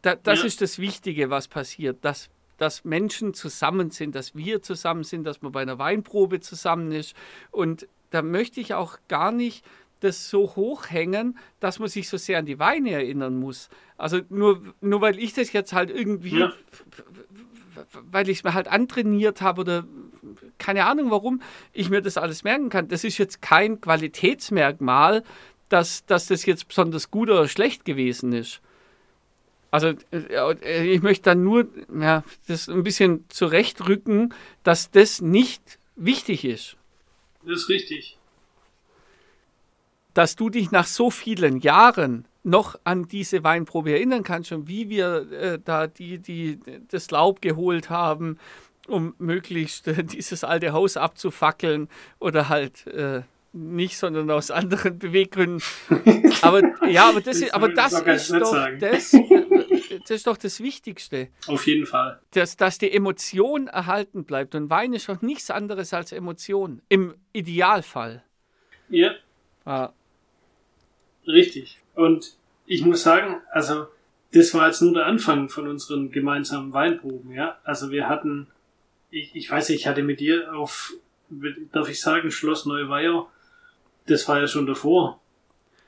Da, 0.00 0.14
das 0.14 0.40
ja. 0.40 0.46
ist 0.46 0.60
das 0.62 0.78
Wichtige, 0.78 1.28
was 1.28 1.48
passiert, 1.48 2.04
dass, 2.04 2.30
dass 2.56 2.84
Menschen 2.84 3.34
zusammen 3.34 3.90
sind, 3.90 4.14
dass 4.14 4.34
wir 4.34 4.62
zusammen 4.62 5.04
sind, 5.04 5.24
dass 5.24 5.42
man 5.42 5.52
bei 5.52 5.62
einer 5.62 5.78
Weinprobe 5.78 6.40
zusammen 6.40 6.92
ist. 6.92 7.14
Und 7.50 7.86
da 8.10 8.22
möchte 8.22 8.60
ich 8.60 8.74
auch 8.74 8.98
gar 9.08 9.32
nicht 9.32 9.64
das 10.02 10.28
so 10.30 10.54
hochhängen, 10.56 11.38
dass 11.60 11.78
man 11.78 11.88
sich 11.88 12.08
so 12.08 12.16
sehr 12.16 12.38
an 12.38 12.46
die 12.46 12.58
Weine 12.58 12.90
erinnern 12.90 13.38
muss. 13.38 13.68
Also 13.96 14.20
nur, 14.28 14.60
nur 14.80 15.00
weil 15.00 15.18
ich 15.18 15.32
das 15.32 15.52
jetzt 15.52 15.72
halt 15.72 15.90
irgendwie, 15.90 16.40
ja. 16.40 16.52
weil 18.10 18.28
ich 18.28 18.38
es 18.38 18.44
mir 18.44 18.54
halt 18.54 18.68
antrainiert 18.68 19.40
habe 19.40 19.60
oder 19.60 19.84
keine 20.58 20.86
Ahnung 20.86 21.10
warum 21.10 21.42
ich 21.72 21.90
mir 21.90 22.00
das 22.00 22.16
alles 22.16 22.44
merken 22.44 22.68
kann. 22.68 22.88
Das 22.88 23.04
ist 23.04 23.18
jetzt 23.18 23.42
kein 23.42 23.80
Qualitätsmerkmal, 23.80 25.24
dass, 25.72 26.04
dass 26.06 26.26
das 26.26 26.44
jetzt 26.44 26.68
besonders 26.68 27.10
gut 27.10 27.30
oder 27.30 27.48
schlecht 27.48 27.84
gewesen 27.84 28.32
ist. 28.32 28.60
Also 29.70 29.94
äh, 30.12 30.86
ich 30.92 31.02
möchte 31.02 31.24
dann 31.30 31.42
nur 31.42 31.66
ja, 31.98 32.22
das 32.46 32.68
ein 32.68 32.82
bisschen 32.82 33.24
zurechtrücken, 33.30 34.34
dass 34.62 34.90
das 34.90 35.22
nicht 35.22 35.78
wichtig 35.96 36.44
ist. 36.44 36.76
Das 37.44 37.62
ist 37.62 37.68
richtig. 37.70 38.18
Dass 40.12 40.36
du 40.36 40.50
dich 40.50 40.70
nach 40.70 40.86
so 40.86 41.10
vielen 41.10 41.58
Jahren 41.60 42.26
noch 42.44 42.78
an 42.84 43.08
diese 43.08 43.44
Weinprobe 43.44 43.92
erinnern 43.92 44.24
kannst 44.24 44.52
und 44.52 44.68
wie 44.68 44.90
wir 44.90 45.32
äh, 45.32 45.58
da 45.64 45.86
die, 45.86 46.18
die, 46.18 46.60
das 46.88 47.10
Laub 47.10 47.40
geholt 47.40 47.88
haben, 47.88 48.38
um 48.88 49.14
möglichst 49.18 49.88
äh, 49.88 50.04
dieses 50.04 50.44
alte 50.44 50.72
Haus 50.72 50.98
abzufackeln 50.98 51.88
oder 52.18 52.50
halt 52.50 52.86
äh, 52.88 53.22
nicht, 53.52 53.98
sondern 53.98 54.30
aus 54.30 54.50
anderen 54.50 54.98
Beweggründen. 54.98 55.62
Aber 56.40 56.62
ja, 56.88 57.08
aber 57.08 57.20
das, 57.20 57.36
ist, 57.42 57.54
aber 57.54 57.68
das 57.68 57.92
ist 57.92 58.30
doch 58.30 58.68
das, 58.78 59.10
das 59.12 60.10
ist 60.10 60.26
doch 60.26 60.36
das 60.36 60.60
Wichtigste. 60.60 61.28
Auf 61.46 61.66
jeden 61.66 61.86
Fall. 61.86 62.20
Dass, 62.32 62.56
dass 62.56 62.78
die 62.78 62.90
Emotion 62.90 63.68
erhalten 63.68 64.24
bleibt. 64.24 64.54
Und 64.54 64.70
Wein 64.70 64.92
ist 64.92 65.08
doch 65.08 65.22
nichts 65.22 65.50
anderes 65.50 65.92
als 65.92 66.12
Emotion. 66.12 66.82
Im 66.88 67.14
Idealfall. 67.32 68.22
Ja. 68.88 69.12
Ah. 69.64 69.90
Richtig. 71.26 71.78
Und 71.94 72.34
ich 72.66 72.84
muss 72.84 73.02
sagen, 73.02 73.40
also 73.50 73.86
das 74.32 74.54
war 74.54 74.66
jetzt 74.66 74.80
nur 74.80 74.94
der 74.94 75.06
Anfang 75.06 75.48
von 75.48 75.68
unseren 75.68 76.10
gemeinsamen 76.10 76.72
Weinproben, 76.72 77.32
ja. 77.32 77.58
Also 77.64 77.90
wir 77.90 78.08
hatten, 78.08 78.46
ich, 79.10 79.34
ich 79.34 79.50
weiß 79.50 79.68
nicht, 79.68 79.80
ich 79.80 79.86
hatte 79.86 80.02
mit 80.02 80.20
dir 80.20 80.54
auf, 80.54 80.94
darf 81.70 81.88
ich 81.90 82.00
sagen, 82.00 82.30
Schloss 82.30 82.64
Neuweier 82.64 83.28
das 84.06 84.28
war 84.28 84.40
ja 84.40 84.46
schon 84.46 84.66
davor. 84.66 85.20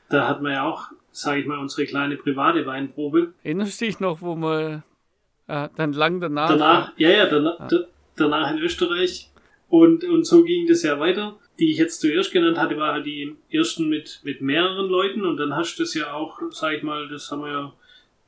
Da 0.09 0.29
hatten 0.29 0.45
wir 0.45 0.53
ja 0.53 0.69
auch, 0.69 0.89
sage 1.13 1.41
ich 1.41 1.47
mal, 1.47 1.59
unsere 1.59 1.87
kleine 1.87 2.17
private 2.17 2.67
Weinprobe. 2.67 3.33
Erinnerst 3.43 3.81
du 3.81 3.87
dich 3.87 4.01
noch, 4.01 4.21
wo 4.23 4.37
wir 4.37 4.83
äh, 5.47 5.69
dann 5.77 5.93
lang 5.93 6.21
danach. 6.21 6.49
Danach, 6.49 6.93
ja, 6.97 7.11
ja, 7.11 7.27
danach, 7.27 7.61
ah. 7.61 7.69
danach 8.17 8.51
in 8.53 8.59
Österreich. 8.59 9.31
Und, 9.69 10.05
und 10.05 10.25
so 10.25 10.45
ging 10.45 10.67
das 10.67 10.83
ja 10.83 11.01
weiter. 11.01 11.37
Die 11.59 11.71
ich 11.71 11.79
jetzt 11.79 12.01
zuerst 12.01 12.33
genannt 12.33 12.59
hatte, 12.59 12.77
war 12.77 12.93
halt 12.93 13.07
die 13.07 13.37
ersten 13.49 13.89
mit, 13.89 14.21
mit 14.25 14.41
mehreren 14.41 14.89
Leuten. 14.89 15.25
Und 15.25 15.37
dann 15.37 15.55
hast 15.55 15.77
du 15.77 15.83
das 15.83 15.95
ja 15.95 16.13
auch, 16.13 16.41
sag 16.51 16.75
ich 16.75 16.83
mal, 16.83 17.09
das 17.09 17.31
haben 17.31 17.43
wir 17.43 17.51
ja, 17.53 17.73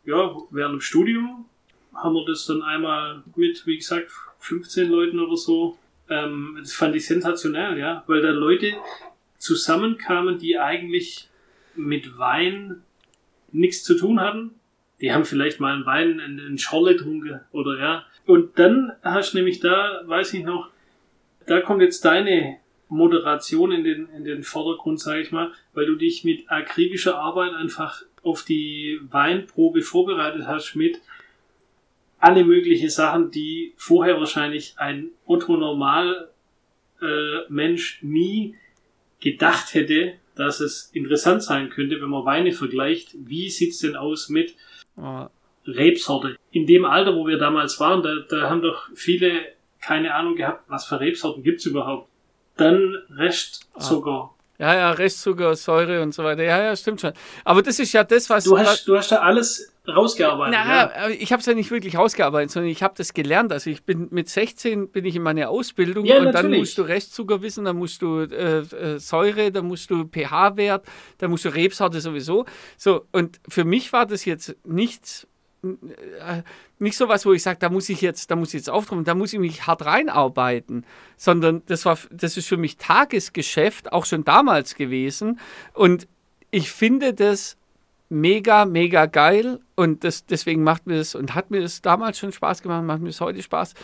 ja, 0.04 0.36
während 0.50 0.74
dem 0.74 0.80
Studium 0.80 1.46
haben 1.94 2.14
wir 2.14 2.24
das 2.26 2.46
dann 2.46 2.62
einmal 2.62 3.22
mit, 3.34 3.66
wie 3.66 3.76
gesagt, 3.76 4.10
15 4.40 4.90
Leuten 4.90 5.18
oder 5.18 5.36
so. 5.36 5.78
Ähm, 6.08 6.56
das 6.60 6.72
fand 6.72 6.94
ich 6.94 7.06
sensationell, 7.06 7.78
ja, 7.78 8.04
weil 8.06 8.22
da 8.22 8.30
Leute, 8.30 8.74
zusammenkamen, 9.38 10.38
die 10.38 10.58
eigentlich 10.58 11.28
mit 11.74 12.18
Wein 12.18 12.82
nichts 13.52 13.84
zu 13.84 13.96
tun 13.96 14.20
hatten. 14.20 14.52
Die 15.00 15.12
haben 15.12 15.24
vielleicht 15.24 15.60
mal 15.60 15.74
einen 15.74 15.86
Wein 15.86 16.18
in, 16.20 16.38
in 16.38 16.58
Schorle 16.58 16.94
getrunken 16.94 17.40
oder 17.52 17.78
ja. 17.78 18.06
Und 18.26 18.58
dann 18.58 18.92
hast 19.02 19.32
du 19.32 19.38
nämlich 19.38 19.60
da, 19.60 20.02
weiß 20.06 20.34
ich 20.34 20.44
noch, 20.44 20.70
da 21.46 21.60
kommt 21.60 21.82
jetzt 21.82 22.04
deine 22.04 22.56
Moderation 22.88 23.72
in 23.72 23.84
den, 23.84 24.08
in 24.10 24.24
den 24.24 24.42
Vordergrund, 24.42 25.00
sage 25.00 25.20
ich 25.20 25.32
mal, 25.32 25.52
weil 25.74 25.86
du 25.86 25.96
dich 25.96 26.24
mit 26.24 26.50
akribischer 26.50 27.18
Arbeit 27.18 27.52
einfach 27.54 28.02
auf 28.22 28.42
die 28.42 28.98
Weinprobe 29.10 29.82
vorbereitet 29.82 30.46
hast 30.46 30.74
mit 30.74 31.00
alle 32.18 32.44
möglichen 32.44 32.88
Sachen, 32.88 33.30
die 33.30 33.72
vorher 33.76 34.18
wahrscheinlich 34.18 34.74
ein 34.78 35.10
Otto 35.26 35.56
Normal 35.56 36.30
äh, 37.00 37.40
Mensch 37.48 38.02
nie 38.02 38.56
gedacht 39.20 39.75
hätte, 39.75 40.14
dass 40.35 40.61
es 40.61 40.90
interessant 40.92 41.42
sein 41.42 41.70
könnte, 41.70 42.00
wenn 42.00 42.11
man 42.11 42.25
Weine 42.25 42.52
vergleicht. 42.52 43.14
Wie 43.14 43.49
sieht's 43.49 43.78
denn 43.78 43.96
aus 43.96 44.28
mit 44.28 44.54
oh. 44.96 45.26
Rebsorte? 45.66 46.37
In 46.50 46.66
dem 46.66 46.85
Alter, 46.85 47.16
wo 47.16 47.26
wir 47.26 47.38
damals 47.38 47.80
waren, 47.80 48.02
da, 48.02 48.14
da 48.28 48.50
haben 48.50 48.62
doch 48.62 48.88
viele 48.94 49.46
keine 49.80 50.14
Ahnung 50.14 50.37
gehabt, 50.37 50.64
was 50.68 50.87
für 50.87 51.00
Rebsorten 51.00 51.42
gibt's 51.42 51.66
überhaupt. 51.66 52.08
Dann 52.56 52.96
Restzucker. 53.11 54.30
Oh. 54.32 54.37
Ja, 54.58 54.75
ja, 54.75 54.90
Restzucker, 54.92 55.54
Säure 55.54 56.02
und 56.02 56.14
so 56.14 56.25
weiter. 56.25 56.42
Ja, 56.42 56.62
ja, 56.62 56.75
stimmt 56.75 57.00
schon. 57.00 57.12
Aber 57.44 57.62
das 57.62 57.78
ist 57.78 57.92
ja 57.92 58.04
das, 58.04 58.28
was. 58.30 58.44
Du 58.44 58.58
hast, 58.58 58.88
du 58.88 58.96
hast 58.96 59.12
da 59.12 59.18
alles 59.18 59.75
rausgearbeitet. 59.88 60.58
Na, 60.64 61.08
ja. 61.08 61.08
ich 61.08 61.32
habe 61.32 61.40
es 61.40 61.46
ja 61.46 61.54
nicht 61.54 61.70
wirklich 61.70 61.96
rausgearbeitet, 61.96 62.50
sondern 62.50 62.70
ich 62.70 62.82
habe 62.82 62.94
das 62.96 63.14
gelernt. 63.14 63.52
Also 63.52 63.70
ich 63.70 63.84
bin 63.84 64.08
mit 64.10 64.28
16 64.28 64.90
bin 64.90 65.04
ich 65.04 65.16
in 65.16 65.22
meine 65.22 65.48
Ausbildung 65.48 66.04
ja, 66.04 66.18
und 66.18 66.24
natürlich. 66.24 66.50
dann 66.50 66.60
musst 66.60 66.78
du 66.78 66.82
Restzucker 66.82 67.42
wissen, 67.42 67.64
dann 67.64 67.76
musst 67.76 68.02
du 68.02 68.20
äh, 68.20 68.58
äh, 68.58 68.98
Säure, 68.98 69.52
dann 69.52 69.66
musst 69.66 69.90
du 69.90 70.04
pH-Wert, 70.04 70.84
dann 71.18 71.30
musst 71.30 71.44
du 71.44 71.48
Rebsorte 71.50 72.00
sowieso. 72.00 72.44
So, 72.76 73.06
und 73.12 73.40
für 73.48 73.64
mich 73.64 73.92
war 73.92 74.06
das 74.06 74.24
jetzt 74.24 74.56
nichts 74.64 75.26
äh, 75.62 76.42
nicht 76.78 76.96
so 76.96 77.08
was, 77.08 77.24
wo 77.24 77.32
ich 77.32 77.42
sage, 77.42 77.58
da 77.58 77.70
muss 77.70 77.88
ich 77.88 78.02
jetzt, 78.02 78.30
da 78.30 78.36
muss 78.36 78.48
ich 78.48 78.60
jetzt 78.60 78.70
auftrumpfen, 78.70 79.04
da 79.04 79.14
muss 79.14 79.32
ich 79.32 79.38
mich 79.38 79.66
hart 79.66 79.86
reinarbeiten, 79.86 80.84
sondern 81.16 81.62
das 81.66 81.86
war, 81.86 81.98
das 82.10 82.36
ist 82.36 82.48
für 82.48 82.58
mich 82.58 82.76
Tagesgeschäft, 82.76 83.92
auch 83.92 84.04
schon 84.04 84.24
damals 84.24 84.74
gewesen. 84.74 85.40
Und 85.72 86.06
ich 86.50 86.70
finde 86.70 87.14
das 87.14 87.56
mega, 88.08 88.64
mega 88.64 89.06
geil 89.06 89.60
und 89.75 90.04
das, 90.04 90.26
deswegen 90.26 90.62
macht 90.62 90.86
mir 90.86 90.98
das 90.98 91.14
und 91.14 91.34
hat 91.34 91.50
mir 91.50 91.60
das 91.60 91.82
damals 91.82 92.18
schon 92.18 92.32
Spaß 92.32 92.62
gemacht, 92.62 92.84
macht 92.84 93.00
mir 93.00 93.08
es 93.08 93.20
heute 93.20 93.42
Spaß. 93.42 93.75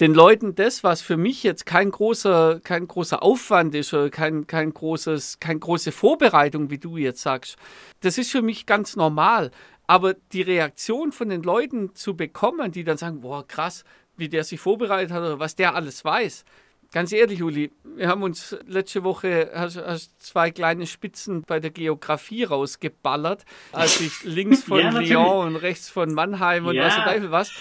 Den 0.00 0.12
Leuten 0.12 0.54
das, 0.54 0.84
was 0.84 1.00
für 1.00 1.16
mich 1.16 1.42
jetzt 1.42 1.64
kein 1.64 1.90
großer, 1.90 2.60
kein 2.62 2.86
großer 2.86 3.22
Aufwand 3.22 3.74
ist 3.74 3.94
oder 3.94 4.10
kein, 4.10 4.46
kein 4.46 4.74
großes, 4.74 5.40
keine 5.40 5.60
große 5.60 5.92
Vorbereitung, 5.92 6.68
wie 6.68 6.76
du 6.76 6.98
jetzt 6.98 7.22
sagst, 7.22 7.56
das 8.00 8.18
ist 8.18 8.30
für 8.30 8.42
mich 8.42 8.66
ganz 8.66 8.96
normal. 8.96 9.50
Aber 9.86 10.12
die 10.32 10.42
Reaktion 10.42 11.12
von 11.12 11.30
den 11.30 11.42
Leuten 11.42 11.94
zu 11.94 12.14
bekommen, 12.14 12.70
die 12.70 12.84
dann 12.84 12.98
sagen, 12.98 13.22
boah, 13.22 13.46
krass, 13.48 13.84
wie 14.18 14.28
der 14.28 14.44
sich 14.44 14.60
vorbereitet 14.60 15.10
hat 15.10 15.22
oder 15.22 15.38
was 15.38 15.56
der 15.56 15.74
alles 15.74 16.04
weiß. 16.04 16.44
Ganz 16.90 17.12
ehrlich, 17.12 17.42
Uli, 17.42 17.70
wir 17.84 18.08
haben 18.08 18.22
uns 18.22 18.56
letzte 18.66 19.04
Woche 19.04 19.50
hast, 19.54 19.76
hast 19.76 20.22
zwei 20.22 20.50
kleine 20.50 20.86
Spitzen 20.86 21.42
bei 21.42 21.60
der 21.60 21.70
Geografie 21.70 22.44
rausgeballert, 22.44 23.44
als 23.72 24.00
ich 24.00 24.22
links 24.24 24.64
von 24.64 24.80
ja, 24.80 24.90
Lyon 24.90 25.48
und 25.48 25.56
rechts 25.56 25.90
von 25.90 26.14
Mannheim 26.14 26.66
und 26.66 26.76
ja. 26.76 26.86
was 26.86 26.94
der 26.94 27.04
Teufel 27.04 27.30
was. 27.30 27.52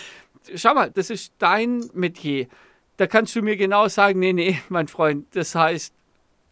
Schau 0.55 0.73
mal, 0.73 0.91
das 0.91 1.09
ist 1.09 1.33
dein 1.39 1.89
Metier. 1.93 2.47
Da 2.95 3.05
kannst 3.05 3.35
du 3.35 3.41
mir 3.41 3.57
genau 3.57 3.89
sagen, 3.89 4.19
nee, 4.19 4.31
nee, 4.31 4.61
mein 4.69 4.87
Freund, 4.87 5.27
das 5.35 5.55
heißt 5.55 5.93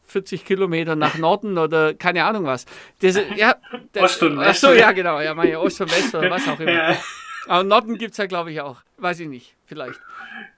40 0.07 0.45
Kilometer 0.45 0.95
nach 0.95 1.17
Norden 1.17 1.57
oder 1.57 1.93
keine 1.93 2.25
Ahnung 2.25 2.43
was. 2.43 2.65
Das, 2.99 3.17
ja, 3.35 3.55
das, 3.93 4.03
Ost 4.03 4.23
und 4.23 4.37
West. 4.37 4.65
Achso, 4.65 4.73
ja, 4.73 4.91
genau. 4.91 5.21
Ja, 5.21 5.33
meine 5.33 5.59
Ost 5.59 5.79
und 5.79 5.91
West 5.91 6.13
oder 6.13 6.29
was 6.29 6.47
auch 6.47 6.59
immer. 6.59 6.71
Ja. 6.71 6.97
Aber 7.47 7.63
Norden 7.63 7.97
gibt 7.97 8.11
es 8.11 8.17
ja, 8.17 8.25
glaube 8.25 8.51
ich, 8.51 8.59
auch. 8.61 8.81
Weiß 8.97 9.19
ich 9.19 9.27
nicht, 9.27 9.55
vielleicht. 9.65 9.99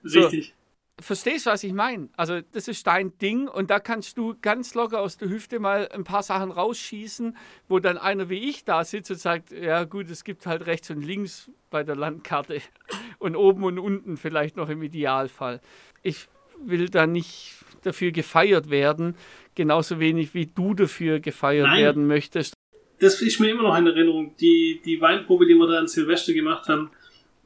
Richtig. 0.03 0.47
So, 0.49 0.56
verstehst 0.99 1.45
du, 1.45 1.51
was 1.51 1.63
ich 1.63 1.73
meine? 1.73 2.09
Also, 2.17 2.41
das 2.51 2.67
ist 2.67 2.85
dein 2.87 3.17
Ding 3.19 3.47
und 3.47 3.69
da 3.69 3.79
kannst 3.79 4.17
du 4.17 4.35
ganz 4.41 4.73
locker 4.73 4.99
aus 4.99 5.17
der 5.17 5.29
Hüfte 5.29 5.59
mal 5.59 5.87
ein 5.89 6.03
paar 6.03 6.23
Sachen 6.23 6.51
rausschießen, 6.51 7.37
wo 7.67 7.79
dann 7.79 7.97
einer 7.97 8.29
wie 8.29 8.49
ich 8.49 8.65
da 8.65 8.83
sitzt 8.83 9.11
und 9.11 9.19
sagt: 9.19 9.51
Ja, 9.51 9.83
gut, 9.83 10.09
es 10.09 10.23
gibt 10.23 10.45
halt 10.45 10.65
rechts 10.65 10.89
und 10.89 11.01
links 11.01 11.51
bei 11.69 11.83
der 11.83 11.95
Landkarte 11.95 12.61
und 13.19 13.35
oben 13.35 13.63
und 13.63 13.79
unten 13.79 14.17
vielleicht 14.17 14.57
noch 14.57 14.69
im 14.69 14.81
Idealfall. 14.81 15.61
Ich 16.03 16.27
will 16.59 16.89
da 16.89 17.05
nicht 17.05 17.53
dafür 17.83 18.11
gefeiert 18.11 18.69
werden, 18.69 19.15
genauso 19.55 19.99
wenig 19.99 20.33
wie 20.33 20.47
du 20.47 20.73
dafür 20.73 21.19
gefeiert 21.19 21.67
Nein. 21.67 21.83
werden 21.83 22.07
möchtest. 22.07 22.53
Das 22.99 23.21
ist 23.21 23.39
mir 23.39 23.51
immer 23.51 23.63
noch 23.63 23.77
in 23.77 23.85
Erinnerung. 23.85 24.35
Die, 24.37 24.81
die 24.83 24.99
Weinprobe, 24.99 25.45
die 25.45 25.53
wir 25.53 25.67
da 25.67 25.77
an 25.79 25.87
Silvester 25.87 26.33
gemacht 26.33 26.67
haben, 26.67 26.89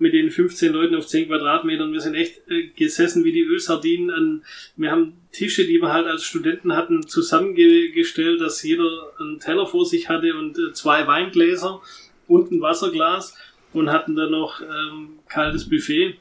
mit 0.02 0.14
den 0.14 0.32
15 0.32 0.74
Leuten 0.74 0.96
auf 0.96 1.06
10 1.06 1.28
Quadratmetern, 1.28 1.94
wir 1.94 2.02
sind 2.02 2.16
echt 2.16 2.42
äh, 2.50 2.68
gesessen 2.76 3.24
wie 3.24 3.32
die 3.32 3.44
Ölsardinen. 3.44 4.10
An, 4.10 4.44
wir 4.76 4.92
haben 4.92 5.14
Tische, 5.32 5.66
die 5.66 5.80
wir 5.80 5.94
halt 5.94 6.08
als 6.08 6.24
Studenten 6.24 6.76
hatten, 6.76 7.08
zusammengestellt, 7.08 8.42
dass 8.42 8.64
jeder 8.64 8.90
einen 9.20 9.40
Teller 9.40 9.68
vor 9.68 9.86
sich 9.86 10.10
hatte 10.10 10.36
und 10.36 10.58
äh, 10.58 10.74
zwei 10.74 11.06
Weingläser 11.06 11.82
und 12.28 12.52
ein 12.52 12.62
Wasserglas 12.62 13.38
und 13.74 13.92
hatten 13.92 14.16
dann 14.16 14.32
noch 14.32 14.62
ähm, 14.62 15.20
kaltes 15.30 15.70
Buffet. 15.70 16.16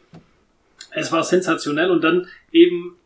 Es 0.93 1.11
war 1.11 1.25
sensationell 1.25 1.91
und 1.91 2.05
dann 2.05 2.29
eben 2.53 2.97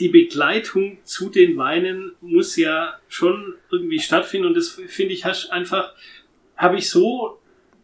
die 0.00 0.08
Begleitung 0.08 0.98
zu 1.04 1.28
den 1.28 1.56
Weinen 1.56 2.12
muss 2.20 2.56
ja 2.56 2.94
schon 3.08 3.54
irgendwie 3.70 4.00
stattfinden 4.00 4.48
und 4.48 4.56
das 4.56 4.70
finde 4.70 5.14
ich 5.14 5.24
hast 5.24 5.50
einfach, 5.52 5.92
habe 6.56 6.78
ich 6.78 6.90
so 6.90 7.38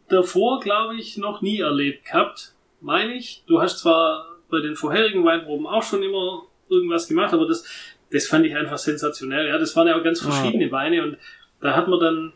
davor, 0.08 0.60
glaube 0.60 0.96
ich, 0.96 1.16
noch 1.16 1.42
nie 1.42 1.60
erlebt 1.60 2.06
gehabt, 2.06 2.54
meine 2.80 3.14
ich. 3.14 3.42
Du 3.46 3.60
hast 3.60 3.78
zwar 3.78 4.26
bei 4.50 4.60
den 4.60 4.76
vorherigen 4.76 5.24
Weinproben 5.24 5.66
auch 5.66 5.82
schon 5.82 6.02
immer 6.02 6.42
irgendwas 6.68 7.08
gemacht, 7.08 7.32
aber 7.32 7.46
das, 7.46 7.64
das 8.10 8.26
fand 8.26 8.46
ich 8.46 8.56
einfach 8.56 8.78
sensationell. 8.78 9.48
Ja, 9.48 9.58
das 9.58 9.74
waren 9.76 9.88
ja 9.88 9.98
auch 9.98 10.04
ganz 10.04 10.20
verschiedene 10.20 10.70
Weine 10.70 11.02
und 11.02 11.18
da 11.60 11.74
hat 11.74 11.88
man 11.88 12.00
dann 12.00 12.32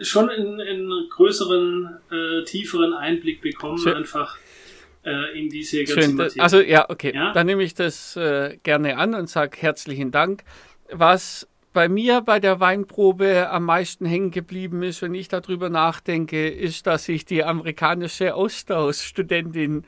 schon 0.00 0.28
einen, 0.28 0.60
einen 0.60 1.08
größeren, 1.08 1.98
äh, 2.10 2.44
tieferen 2.44 2.92
Einblick 2.92 3.40
bekommen, 3.40 3.78
Schön. 3.78 3.94
einfach 3.94 4.38
äh, 5.04 5.38
in 5.38 5.48
diese 5.48 5.84
ganze 5.84 6.02
Schön, 6.02 6.16
Materie. 6.16 6.42
Also 6.42 6.60
ja, 6.60 6.90
okay, 6.90 7.12
ja? 7.14 7.32
dann 7.32 7.46
nehme 7.46 7.62
ich 7.62 7.74
das 7.74 8.16
äh, 8.16 8.58
gerne 8.62 8.98
an 8.98 9.14
und 9.14 9.30
sage 9.30 9.56
herzlichen 9.58 10.10
Dank. 10.10 10.42
Was 10.90 11.48
bei 11.76 11.90
mir 11.90 12.22
bei 12.22 12.40
der 12.40 12.58
Weinprobe 12.58 13.50
am 13.50 13.64
meisten 13.64 14.06
hängen 14.06 14.30
geblieben 14.30 14.82
ist, 14.82 15.02
wenn 15.02 15.14
ich 15.14 15.28
darüber 15.28 15.68
nachdenke, 15.68 16.48
ist, 16.48 16.86
dass 16.86 17.06
ich 17.06 17.26
die 17.26 17.44
amerikanische 17.44 18.34
Austauschstudentin 18.34 19.84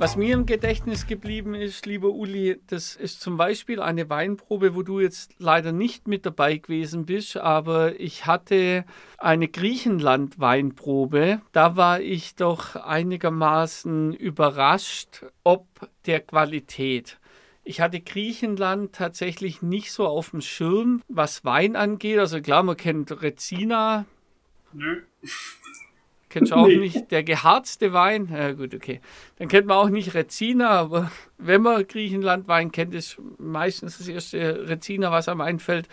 Was 0.00 0.14
mir 0.14 0.34
im 0.34 0.46
Gedächtnis 0.46 1.08
geblieben 1.08 1.56
ist, 1.56 1.84
lieber 1.84 2.10
Uli, 2.10 2.60
das 2.68 2.94
ist 2.94 3.20
zum 3.20 3.36
Beispiel 3.36 3.82
eine 3.82 4.08
Weinprobe, 4.08 4.76
wo 4.76 4.84
du 4.84 5.00
jetzt 5.00 5.34
leider 5.38 5.72
nicht 5.72 6.06
mit 6.06 6.24
dabei 6.24 6.58
gewesen 6.58 7.04
bist, 7.04 7.36
aber 7.36 7.98
ich 7.98 8.24
hatte 8.24 8.84
eine 9.18 9.48
Griechenland-Weinprobe. 9.48 11.42
Da 11.50 11.74
war 11.74 12.00
ich 12.00 12.36
doch 12.36 12.76
einigermaßen 12.76 14.14
überrascht, 14.14 15.24
ob 15.42 15.66
der 16.06 16.20
Qualität. 16.20 17.18
Ich 17.64 17.80
hatte 17.80 18.00
Griechenland 18.00 18.94
tatsächlich 18.94 19.62
nicht 19.62 19.90
so 19.90 20.06
auf 20.06 20.30
dem 20.30 20.42
Schirm, 20.42 21.02
was 21.08 21.44
Wein 21.44 21.74
angeht. 21.74 22.20
Also 22.20 22.40
klar, 22.40 22.62
man 22.62 22.76
kennt 22.76 23.20
Rezina. 23.20 24.06
Nö. 24.72 25.02
Kennst 26.28 26.52
du 26.52 26.56
auch 26.56 26.66
nee. 26.66 26.76
nicht? 26.76 27.10
Der 27.10 27.22
geharzte 27.22 27.92
Wein? 27.92 28.28
Ja, 28.30 28.52
gut, 28.52 28.74
okay. 28.74 29.00
Dann 29.38 29.48
kennt 29.48 29.66
man 29.66 29.78
auch 29.78 29.88
nicht 29.88 30.14
Rezina, 30.14 30.70
aber 30.70 31.10
wenn 31.38 31.62
man 31.62 31.86
Griechenland-Wein 31.86 32.70
kennt, 32.72 32.94
ist 32.94 33.16
meistens 33.38 33.98
das 33.98 34.08
erste 34.08 34.68
Rezina, 34.68 35.10
was 35.10 35.28
einem 35.28 35.40
einfällt. 35.40 35.88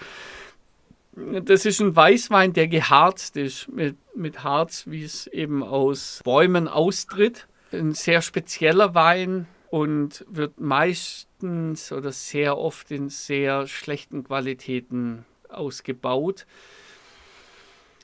Das 1.14 1.66
ist 1.66 1.80
ein 1.80 1.96
Weißwein, 1.96 2.52
der 2.52 2.68
geharzt 2.68 3.38
ist, 3.38 3.70
mit, 3.70 3.96
mit 4.16 4.44
Harz, 4.44 4.84
wie 4.88 5.04
es 5.04 5.28
eben 5.28 5.64
aus 5.64 6.20
Bäumen 6.26 6.68
austritt. 6.68 7.48
Ein 7.72 7.94
sehr 7.94 8.22
spezieller 8.22 8.94
Wein 8.96 9.48
und 9.70 10.26
wird 10.28 10.60
meistens 10.60 11.92
oder 11.94 12.12
sehr 12.12 12.58
oft 12.58 12.92
in 12.92 13.10
sehr 13.10 13.68
schlechten 13.68 14.26
Qualitäten 14.26 15.26
ausgebaut. 15.48 16.46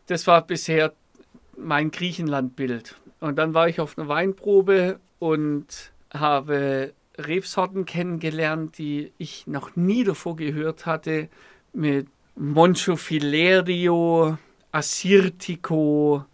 Das 0.07 0.27
war 0.27 0.45
bisher 0.45 0.93
mein 1.57 1.91
Griechenland-Bild. 1.91 2.95
Und 3.19 3.37
dann 3.37 3.53
war 3.53 3.67
ich 3.67 3.79
auf 3.79 3.97
einer 3.97 4.07
Weinprobe 4.07 4.99
und 5.19 5.91
habe 6.13 6.93
Rebsorten 7.17 7.85
kennengelernt, 7.85 8.77
die 8.77 9.11
ich 9.17 9.47
noch 9.47 9.75
nie 9.75 10.03
davor 10.03 10.35
gehört 10.35 10.85
hatte, 10.85 11.29
mit 11.73 12.07
Monchofilerio, 12.35 14.37
Assyrtico, 14.71 16.25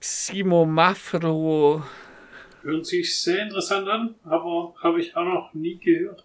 Ximomafro. 0.00 1.82
Hört 2.62 2.86
sich 2.86 3.20
sehr 3.20 3.44
interessant 3.44 3.88
an, 3.88 4.14
aber 4.24 4.74
habe 4.82 5.00
ich 5.00 5.16
auch 5.16 5.24
noch 5.24 5.54
nie 5.54 5.76
gehört. 5.76 6.24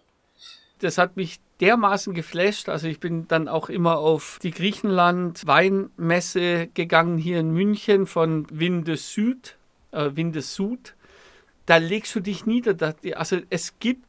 Das 0.80 0.98
hat 0.98 1.16
mich 1.16 1.38
dermaßen 1.62 2.12
geflasht. 2.12 2.68
Also 2.68 2.88
ich 2.88 3.00
bin 3.00 3.28
dann 3.28 3.48
auch 3.48 3.68
immer 3.70 3.98
auf 3.98 4.38
die 4.42 4.50
Griechenland 4.50 5.46
Weinmesse 5.46 6.66
gegangen 6.74 7.16
hier 7.16 7.38
in 7.38 7.52
München 7.52 8.06
von 8.06 8.46
Winde 8.50 8.96
Süd, 8.96 9.56
äh, 9.92 10.10
Winde 10.14 10.42
Süd. 10.42 10.94
Da 11.66 11.76
legst 11.76 12.14
du 12.16 12.20
dich 12.20 12.46
nieder. 12.46 12.94
Also 13.14 13.38
es 13.48 13.78
gibt 13.78 14.04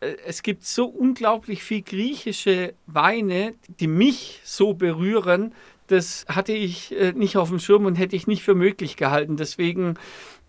äh, 0.00 0.16
es 0.26 0.42
gibt 0.42 0.64
so 0.64 0.86
unglaublich 0.86 1.62
viel 1.62 1.82
griechische 1.82 2.74
Weine, 2.86 3.54
die 3.80 3.86
mich 3.86 4.40
so 4.44 4.74
berühren. 4.74 5.54
Das 5.86 6.26
hatte 6.28 6.52
ich 6.52 6.92
äh, 6.98 7.12
nicht 7.12 7.36
auf 7.36 7.48
dem 7.48 7.60
Schirm 7.60 7.86
und 7.86 7.94
hätte 7.94 8.16
ich 8.16 8.26
nicht 8.26 8.42
für 8.42 8.56
möglich 8.56 8.96
gehalten. 8.96 9.36
Deswegen 9.36 9.94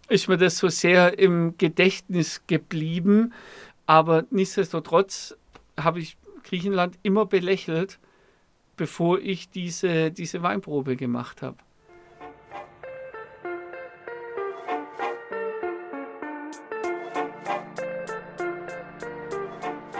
ist 0.08 0.28
mir 0.28 0.38
das 0.38 0.58
so 0.58 0.68
sehr 0.70 1.20
im 1.20 1.56
Gedächtnis 1.60 2.42
geblieben. 2.48 3.34
Aber 3.86 4.26
nichtsdestotrotz 4.32 5.38
habe 5.78 6.00
ich 6.00 6.18
Griechenland 6.50 6.98
immer 7.04 7.28
belächelt, 7.28 8.00
bevor 8.76 9.20
ich 9.20 9.52
diese, 9.52 10.10
diese 10.10 10.42
Weinprobe 10.42 10.96
gemacht 10.96 11.44
habe. 11.44 11.58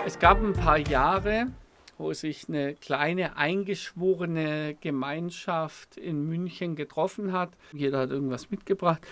Es 0.08 0.18
gab 0.18 0.42
ein 0.42 0.54
paar 0.54 0.80
Jahre, 0.80 1.52
wo 2.00 2.14
sich 2.14 2.50
eine 2.50 2.74
kleine 2.74 3.38
eingeschworene 3.38 4.76
Gemeinschaft 4.82 5.98
in 5.98 6.28
München 6.28 6.76
getroffen 6.76 7.32
hat. 7.32 7.52
Jeder 7.74 8.00
hat 8.00 8.10
irgendwas 8.10 8.50
mitgebracht. 8.50 9.06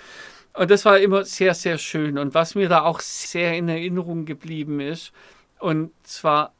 Und 0.54 0.71
das 0.71 0.86
war 0.86 0.97
immer 0.97 1.23
sehr, 1.23 1.54
sehr 1.54 1.78
schön. 1.78 2.17
Und 2.17 2.34
was 2.34 2.56
mir 2.56 2.67
da 2.67 2.82
auch 2.82 3.00
sehr 3.00 3.56
in 3.56 3.69
Erinnerung 3.69 4.26
geblieben 4.26 4.80
ist, 4.80 5.12
und 5.60 5.91
zwar 6.02 6.54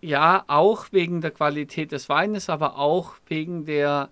ja, 0.00 0.44
auch 0.46 0.86
wegen 0.92 1.20
der 1.20 1.32
Qualität 1.32 1.92
des 1.92 2.08
Weines, 2.08 2.48
aber 2.48 2.78
auch 2.78 3.14
wegen 3.26 3.64
der 3.64 4.08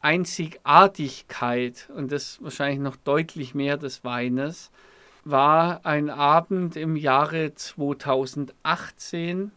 Einzigartigkeit 0.00 1.88
und 1.94 2.10
das 2.12 2.42
wahrscheinlich 2.42 2.80
noch 2.80 2.96
deutlich 2.96 3.54
mehr 3.54 3.76
des 3.76 4.02
Weines, 4.04 4.70
war 5.24 5.84
ein 5.84 6.10
Abend 6.10 6.76
im 6.76 6.96
Jahre 6.96 7.54
2018, 7.54 9.52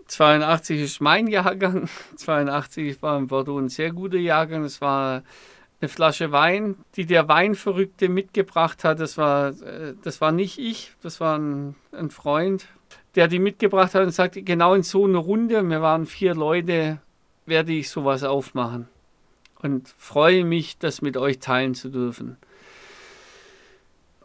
82 0.06 0.80
ist 0.80 1.00
mein 1.00 1.26
Jahrgang. 1.26 1.88
82 2.16 3.02
war 3.02 3.18
in 3.18 3.26
Bordeaux 3.26 3.58
ein 3.58 3.68
sehr 3.68 3.90
guter 3.90 4.18
Jahrgang. 4.18 4.62
Es 4.64 4.80
war 4.80 5.24
eine 5.80 5.88
Flasche 5.88 6.30
Wein, 6.30 6.76
die 6.94 7.04
der 7.04 7.26
Weinverrückte 7.26 8.08
mitgebracht 8.08 8.84
hat. 8.84 9.00
Das 9.00 9.18
war, 9.18 9.48
äh, 9.48 9.94
das 10.02 10.20
war 10.20 10.30
nicht 10.30 10.58
ich, 10.58 10.92
das 11.02 11.20
war 11.20 11.36
ein, 11.36 11.74
ein 11.90 12.10
Freund, 12.10 12.68
der 13.16 13.26
die 13.26 13.40
mitgebracht 13.40 13.94
hat 13.94 14.04
und 14.04 14.12
sagte, 14.12 14.42
genau 14.42 14.74
in 14.74 14.84
so 14.84 15.04
einer 15.04 15.18
Runde, 15.18 15.60
wir 15.64 15.82
waren 15.82 16.06
vier 16.06 16.36
Leute, 16.36 17.00
werde 17.44 17.72
ich 17.72 17.90
sowas 17.90 18.22
aufmachen. 18.22 18.88
Und 19.62 19.88
freue 19.98 20.44
mich, 20.44 20.78
das 20.78 21.02
mit 21.02 21.16
euch 21.16 21.40
teilen 21.40 21.74
zu 21.74 21.88
dürfen 21.88 22.36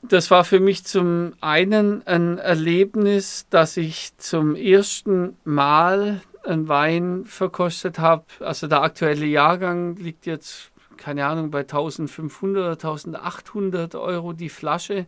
das 0.01 0.31
war 0.31 0.43
für 0.43 0.59
mich 0.59 0.85
zum 0.85 1.33
einen 1.41 2.05
ein 2.07 2.37
Erlebnis, 2.37 3.47
dass 3.49 3.77
ich 3.77 4.15
zum 4.17 4.55
ersten 4.55 5.35
Mal 5.43 6.21
einen 6.43 6.67
Wein 6.67 7.25
verkostet 7.25 7.99
habe. 7.99 8.23
Also 8.39 8.67
der 8.67 8.81
aktuelle 8.81 9.25
Jahrgang 9.25 9.95
liegt 9.97 10.25
jetzt, 10.25 10.71
keine 10.97 11.25
Ahnung, 11.25 11.51
bei 11.51 11.61
1500 11.61 12.63
oder 12.63 12.71
1800 12.71 13.95
Euro 13.95 14.33
die 14.33 14.49
Flasche. 14.49 15.05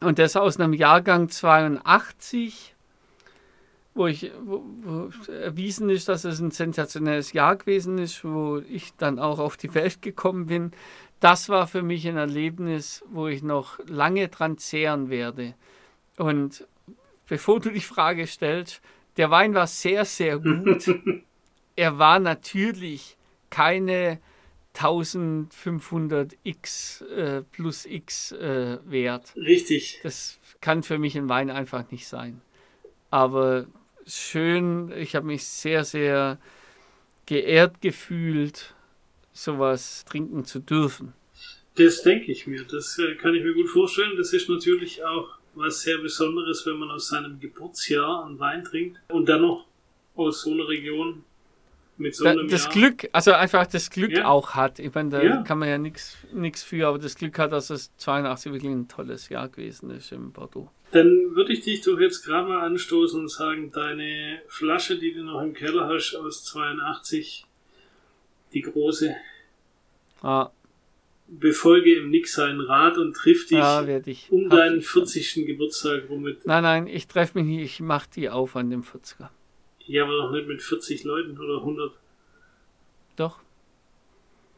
Und 0.00 0.18
das 0.18 0.36
aus 0.36 0.60
einem 0.60 0.74
Jahrgang 0.74 1.30
82, 1.30 2.74
wo, 3.94 4.06
ich, 4.06 4.32
wo, 4.44 4.62
wo 4.82 5.32
erwiesen 5.32 5.88
ist, 5.88 6.08
dass 6.08 6.24
es 6.24 6.40
ein 6.40 6.50
sensationelles 6.50 7.32
Jahr 7.32 7.56
gewesen 7.56 7.96
ist, 7.96 8.22
wo 8.22 8.58
ich 8.68 8.94
dann 8.96 9.18
auch 9.18 9.38
auf 9.38 9.56
die 9.56 9.72
Welt 9.74 10.02
gekommen 10.02 10.46
bin 10.46 10.72
das 11.20 11.48
war 11.48 11.66
für 11.66 11.82
mich 11.82 12.06
ein 12.06 12.16
Erlebnis, 12.16 13.04
wo 13.08 13.28
ich 13.28 13.42
noch 13.42 13.78
lange 13.86 14.28
dran 14.28 14.58
zehren 14.58 15.10
werde. 15.10 15.54
Und 16.16 16.66
bevor 17.26 17.60
du 17.60 17.70
die 17.70 17.80
Frage 17.80 18.26
stellst, 18.26 18.82
der 19.16 19.30
Wein 19.30 19.54
war 19.54 19.66
sehr, 19.66 20.04
sehr 20.04 20.38
gut. 20.38 20.88
er 21.76 21.98
war 21.98 22.18
natürlich 22.18 23.16
keine 23.50 24.20
1500 24.74 26.36
x 26.42 27.02
äh, 27.02 27.42
plus 27.42 27.86
x 27.86 28.32
äh, 28.32 28.78
wert. 28.84 29.34
Richtig. 29.36 30.00
Das 30.02 30.40
kann 30.60 30.82
für 30.82 30.98
mich 30.98 31.16
ein 31.16 31.28
Wein 31.28 31.50
einfach 31.50 31.90
nicht 31.92 32.08
sein. 32.08 32.40
Aber 33.10 33.66
schön, 34.06 34.92
ich 34.96 35.14
habe 35.14 35.26
mich 35.26 35.44
sehr, 35.44 35.84
sehr 35.84 36.38
geehrt 37.26 37.80
gefühlt 37.80 38.74
sowas 39.34 40.04
trinken 40.06 40.46
zu 40.46 40.60
dürfen. 40.60 41.12
Das 41.74 42.02
denke 42.02 42.32
ich 42.32 42.46
mir. 42.46 42.64
Das 42.64 42.98
äh, 42.98 43.16
kann 43.16 43.34
ich 43.34 43.42
mir 43.42 43.52
gut 43.52 43.68
vorstellen. 43.68 44.16
Das 44.16 44.32
ist 44.32 44.48
natürlich 44.48 45.04
auch 45.04 45.28
was 45.54 45.82
sehr 45.82 45.98
Besonderes, 45.98 46.64
wenn 46.66 46.78
man 46.78 46.90
aus 46.90 47.08
seinem 47.08 47.38
Geburtsjahr 47.38 48.24
einen 48.24 48.38
Wein 48.38 48.64
trinkt 48.64 48.98
und 49.08 49.28
dann 49.28 49.42
noch 49.42 49.66
aus 50.14 50.42
so 50.42 50.52
einer 50.52 50.68
Region 50.68 51.24
mit 51.96 52.14
so 52.14 52.26
einem 52.26 52.48
Das 52.48 52.64
Jahr. 52.64 52.72
Glück, 52.72 53.08
also 53.12 53.32
einfach 53.32 53.66
das 53.66 53.90
Glück 53.90 54.12
ja. 54.12 54.26
auch 54.26 54.54
hat. 54.54 54.78
Ich 54.78 54.92
meine, 54.94 55.10
da 55.10 55.22
ja. 55.22 55.42
kann 55.42 55.58
man 55.58 55.68
ja 55.68 55.78
nichts 55.78 56.62
für, 56.62 56.88
aber 56.88 56.98
das 56.98 57.14
Glück 57.14 57.38
hat, 57.38 57.52
dass 57.52 57.70
es 57.70 57.96
82 57.96 58.52
wirklich 58.52 58.72
ein 58.72 58.88
tolles 58.88 59.28
Jahr 59.28 59.48
gewesen 59.48 59.90
ist 59.90 60.12
im 60.12 60.32
Bordeaux. 60.32 60.70
Dann 60.90 61.34
würde 61.34 61.52
ich 61.52 61.60
dich 61.60 61.80
doch 61.82 61.98
jetzt 61.98 62.24
gerade 62.24 62.48
mal 62.48 62.64
anstoßen 62.66 63.20
und 63.20 63.28
sagen, 63.28 63.72
deine 63.72 64.40
Flasche, 64.46 64.98
die 64.98 65.12
du 65.12 65.24
noch 65.24 65.42
im 65.42 65.52
Keller 65.52 65.88
hast 65.88 66.14
aus 66.14 66.44
82, 66.44 67.46
die 68.54 68.62
große. 68.62 69.14
Ah. 70.22 70.50
Befolge 71.26 71.96
im 71.96 72.10
Nick 72.10 72.28
seinen 72.28 72.60
Rat 72.60 72.96
und 72.98 73.14
triff 73.14 73.46
dich 73.46 73.58
Ja, 73.58 73.82
ich. 74.06 74.30
um 74.30 74.48
deinen 74.48 74.82
40. 74.82 75.46
Geburtstag 75.46 76.08
rum 76.08 76.22
mit. 76.22 76.46
Nein, 76.46 76.62
nein, 76.62 76.86
ich 76.86 77.06
treffe 77.08 77.38
mich 77.38 77.46
nicht, 77.46 77.64
ich 77.64 77.80
mache 77.80 78.08
die 78.14 78.30
auf 78.30 78.56
an 78.56 78.70
dem 78.70 78.82
40er. 78.82 79.28
Ja, 79.86 80.04
aber 80.04 80.16
doch 80.16 80.30
nicht 80.32 80.46
mit 80.48 80.62
40 80.62 81.04
Leuten 81.04 81.38
oder 81.38 81.58
100. 81.58 81.92
Doch. 83.16 83.40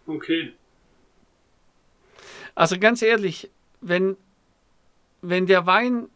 Okay. 0.07 0.53
Also 2.55 2.79
ganz 2.79 3.03
ehrlich, 3.03 3.51
wenn, 3.81 4.17
wenn 5.21 5.47
der 5.47 5.67
Wein 5.67 6.09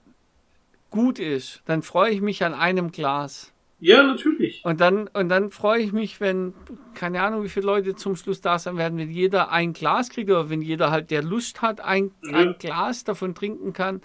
gut 0.90 1.18
ist, 1.18 1.62
dann 1.66 1.82
freue 1.82 2.10
ich 2.12 2.20
mich 2.20 2.44
an 2.44 2.54
einem 2.54 2.92
Glas. 2.92 3.49
Ja, 3.80 4.02
natürlich. 4.02 4.62
Und 4.64 4.80
dann, 4.80 5.08
und 5.08 5.30
dann 5.30 5.50
freue 5.50 5.80
ich 5.80 5.92
mich, 5.92 6.20
wenn, 6.20 6.52
keine 6.94 7.22
Ahnung, 7.22 7.42
wie 7.44 7.48
viele 7.48 7.66
Leute 7.66 7.94
zum 7.94 8.14
Schluss 8.14 8.42
da 8.42 8.58
sein 8.58 8.76
werden, 8.76 8.98
wenn 8.98 9.10
jeder 9.10 9.50
ein 9.50 9.72
Glas 9.72 10.10
kriegt 10.10 10.30
oder 10.30 10.50
wenn 10.50 10.60
jeder 10.60 10.90
halt, 10.90 11.10
der 11.10 11.22
Lust 11.22 11.62
hat, 11.62 11.80
ein, 11.80 12.12
ja. 12.22 12.36
ein 12.36 12.56
Glas 12.58 13.04
davon 13.04 13.34
trinken 13.34 13.72
kann. 13.72 14.02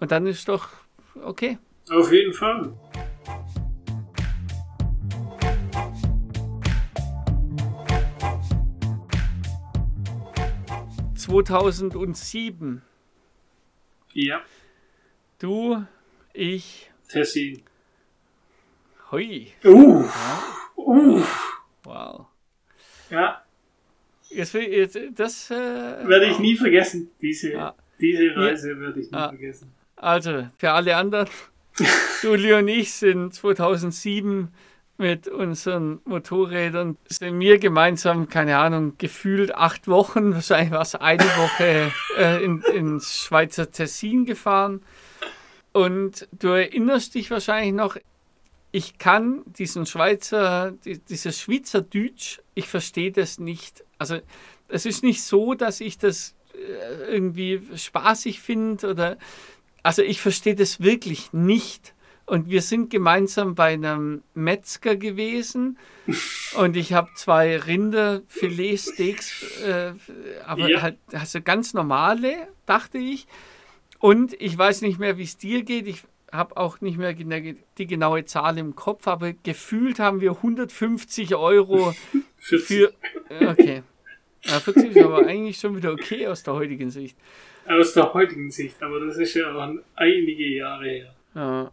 Und 0.00 0.12
dann 0.12 0.26
ist 0.26 0.48
doch 0.48 0.68
okay. 1.22 1.58
Auf 1.90 2.10
jeden 2.10 2.32
Fall. 2.32 2.72
2007. 11.28 12.80
Ja. 14.14 14.40
Du, 15.38 15.84
ich. 16.32 16.90
Tessie. 17.08 17.62
Hui. 19.10 19.52
Uh. 19.64 20.04
Ja. 20.04 20.42
Uh. 20.76 21.22
Wow. 21.84 22.26
Ja. 23.10 23.42
Jetzt, 24.28 24.52
jetzt, 24.52 24.98
das 25.14 25.50
äh, 25.50 25.54
werde 25.54 26.26
ich 26.26 26.38
nie 26.38 26.56
vergessen. 26.56 27.10
Diese, 27.20 27.52
ja. 27.52 27.74
diese 27.98 28.36
Reise 28.36 28.72
ja. 28.72 28.80
werde 28.80 29.00
ich 29.00 29.10
nie 29.10 29.18
vergessen. 29.18 29.72
Also, 29.96 30.48
für 30.58 30.72
alle 30.72 30.96
anderen, 30.96 31.28
Julie 32.22 32.58
und 32.58 32.68
ich 32.68 32.92
sind 32.92 33.32
2007 33.32 34.48
mit 34.98 35.28
unseren 35.28 36.00
Motorrädern 36.04 36.98
sind 37.06 37.38
wir 37.38 37.58
gemeinsam, 37.58 38.28
keine 38.28 38.58
Ahnung, 38.58 38.98
gefühlt 38.98 39.54
acht 39.54 39.88
Wochen, 39.88 40.34
wahrscheinlich 40.34 40.72
war 40.72 40.82
es 40.82 40.94
eine 40.96 41.24
Woche 41.24 41.92
äh, 42.18 42.44
in, 42.44 42.60
ins 42.74 43.24
Schweizer 43.24 43.70
Tessin 43.70 44.26
gefahren. 44.26 44.82
Und 45.72 46.28
du 46.32 46.48
erinnerst 46.48 47.14
dich 47.14 47.30
wahrscheinlich 47.30 47.72
noch, 47.72 47.96
ich 48.70 48.98
kann 48.98 49.42
diesen 49.46 49.86
Schweizer, 49.86 50.72
die, 50.84 50.98
dieses 50.98 51.40
Schweizerdeutsch, 51.40 52.40
ich 52.54 52.68
verstehe 52.68 53.12
das 53.12 53.38
nicht. 53.38 53.84
Also 53.98 54.18
es 54.68 54.86
ist 54.86 55.02
nicht 55.02 55.22
so, 55.22 55.54
dass 55.54 55.80
ich 55.80 55.98
das 55.98 56.34
äh, 56.54 57.12
irgendwie 57.12 57.62
spaßig 57.76 58.40
finde 58.40 58.90
oder, 58.90 59.18
also 59.82 60.02
ich 60.02 60.20
verstehe 60.20 60.54
das 60.54 60.80
wirklich 60.80 61.32
nicht. 61.32 61.94
Und 62.26 62.50
wir 62.50 62.60
sind 62.60 62.90
gemeinsam 62.90 63.54
bei 63.54 63.72
einem 63.72 64.22
Metzger 64.34 64.96
gewesen 64.96 65.78
und 66.56 66.76
ich 66.76 66.92
habe 66.92 67.08
zwei 67.16 67.56
Rinderfiletsteaks, 67.56 69.62
äh, 69.62 69.94
aber 70.44 70.68
ja. 70.68 70.82
halt 70.82 70.98
also 71.12 71.40
ganz 71.40 71.72
normale, 71.72 72.48
dachte 72.66 72.98
ich. 72.98 73.26
Und 73.98 74.34
ich 74.40 74.56
weiß 74.56 74.82
nicht 74.82 74.98
mehr, 74.98 75.16
wie 75.16 75.24
es 75.24 75.38
dir 75.38 75.62
geht. 75.62 75.88
Ich 75.88 76.02
habe 76.32 76.56
auch 76.56 76.80
nicht 76.80 76.98
mehr 76.98 77.14
die 77.14 77.86
genaue 77.86 78.24
Zahl 78.24 78.58
im 78.58 78.76
Kopf, 78.76 79.06
aber 79.06 79.32
gefühlt 79.32 79.98
haben 79.98 80.20
wir 80.20 80.32
150 80.32 81.34
Euro 81.34 81.94
für. 82.38 82.92
Okay. 83.30 83.82
Ja, 84.44 84.60
40 84.60 84.96
ist 84.96 85.04
aber 85.04 85.26
eigentlich 85.26 85.58
schon 85.58 85.76
wieder 85.76 85.92
okay 85.92 86.26
aus 86.26 86.42
der 86.42 86.54
heutigen 86.54 86.90
Sicht. 86.90 87.16
Aus 87.66 87.92
der 87.92 88.14
heutigen 88.14 88.50
Sicht, 88.50 88.82
aber 88.82 89.00
das 89.00 89.18
ist 89.18 89.34
ja 89.34 89.52
auch 89.52 89.74
einige 89.94 90.46
Jahre 90.46 90.84
her. 90.84 91.14
Ja. 91.34 91.72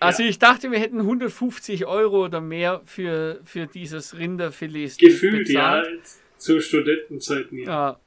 Also 0.00 0.22
ja. 0.22 0.30
ich 0.30 0.38
dachte, 0.38 0.70
wir 0.70 0.78
hätten 0.78 1.00
150 1.00 1.86
Euro 1.86 2.24
oder 2.24 2.40
mehr 2.40 2.80
für, 2.84 3.40
für 3.44 3.66
dieses 3.66 4.16
Rinderfilet 4.16 4.98
Gefühlt, 4.98 5.48
bezahlt. 5.48 6.00
ja, 6.02 6.38
zu 6.38 6.60
Studentenzeiten, 6.60 7.58
ja. 7.58 7.64
ja. 7.64 8.00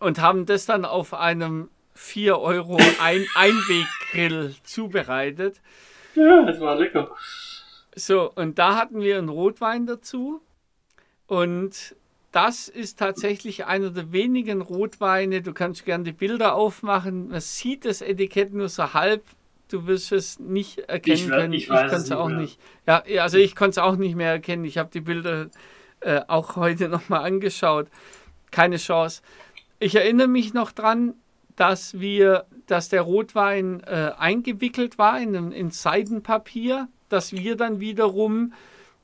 Und 0.00 0.20
haben 0.20 0.44
das 0.44 0.66
dann 0.66 0.84
auf 0.84 1.14
einem 1.14 1.68
4 1.98 2.38
Euro 2.38 2.78
Ein 3.00 3.26
Einweggrill 3.34 4.54
zubereitet. 4.62 5.60
Ja, 6.14 6.44
das 6.44 6.60
war 6.60 6.76
lecker. 6.76 7.10
So, 7.94 8.32
und 8.34 8.58
da 8.58 8.76
hatten 8.76 9.00
wir 9.00 9.18
einen 9.18 9.28
Rotwein 9.28 9.86
dazu. 9.86 10.40
Und 11.26 11.96
das 12.32 12.68
ist 12.68 12.98
tatsächlich 12.98 13.66
einer 13.66 13.90
der 13.90 14.12
wenigen 14.12 14.62
Rotweine. 14.62 15.42
Du 15.42 15.52
kannst 15.52 15.84
gerne 15.84 16.04
die 16.04 16.12
Bilder 16.12 16.54
aufmachen. 16.54 17.28
Man 17.28 17.40
sieht 17.40 17.84
das 17.84 18.00
Etikett 18.00 18.52
nur 18.52 18.68
so 18.68 18.94
halb 18.94 19.22
du 19.68 19.86
wirst 19.86 20.12
es 20.12 20.38
nicht 20.38 20.78
erkennen 20.80 21.16
ich, 21.16 21.28
können. 21.28 21.52
Ich, 21.52 21.62
ich 21.64 21.68
konnte 21.68 21.96
es 21.96 22.12
auch 22.12 22.28
mehr. 22.28 22.38
nicht. 22.38 22.60
Ja, 22.86 23.02
also 23.20 23.38
ich 23.38 23.54
konnte 23.54 23.72
es 23.72 23.78
auch 23.78 23.96
nicht 23.96 24.16
mehr 24.16 24.32
erkennen. 24.32 24.64
Ich 24.64 24.78
habe 24.78 24.90
die 24.92 25.00
Bilder 25.00 25.48
äh, 26.00 26.22
auch 26.26 26.56
heute 26.56 26.88
nochmal 26.88 27.24
angeschaut. 27.24 27.88
Keine 28.50 28.76
Chance. 28.76 29.22
Ich 29.78 29.94
erinnere 29.94 30.28
mich 30.28 30.54
noch 30.54 30.72
dran, 30.72 31.14
dass 31.58 31.98
wir, 32.00 32.46
dass 32.66 32.88
der 32.88 33.02
Rotwein 33.02 33.82
äh, 33.84 34.12
eingewickelt 34.16 34.98
war 34.98 35.20
in, 35.20 35.52
in 35.52 35.70
Seidenpapier, 35.70 36.88
dass 37.08 37.32
wir 37.32 37.56
dann 37.56 37.80
wiederum 37.80 38.52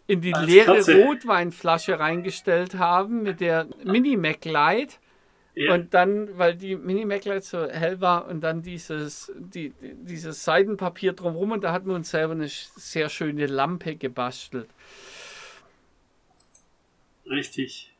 in 0.06 0.20
die 0.20 0.34
Als 0.34 0.46
leere 0.46 0.76
Katze. 0.76 1.02
Rotweinflasche 1.04 1.98
reingestellt 1.98 2.74
haben 2.74 3.22
mit 3.22 3.40
der 3.40 3.66
Mini 3.84 4.16
Mac 4.16 4.44
Light 4.44 5.00
ja. 5.56 5.72
Und 5.72 5.94
dann, 5.94 6.36
weil 6.36 6.56
die 6.56 6.74
Mini 6.74 7.04
Mac 7.04 7.22
so 7.42 7.68
hell 7.68 8.00
war 8.00 8.26
und 8.26 8.40
dann 8.40 8.62
dieses, 8.62 9.32
die, 9.36 9.72
dieses 9.80 10.42
Seidenpapier 10.42 11.12
drumherum 11.12 11.52
und 11.52 11.62
da 11.62 11.72
hatten 11.72 11.86
wir 11.86 11.94
uns 11.94 12.10
selber 12.10 12.32
eine 12.32 12.48
sehr 12.48 13.08
schöne 13.08 13.46
Lampe 13.46 13.94
gebastelt. 13.94 14.68
Richtig. 17.24 17.94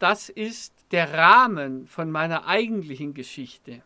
Das 0.00 0.28
ist 0.28 0.74
der 0.94 1.12
Rahmen 1.12 1.88
von 1.88 2.08
meiner 2.08 2.46
eigentlichen 2.46 3.14
Geschichte. 3.14 3.82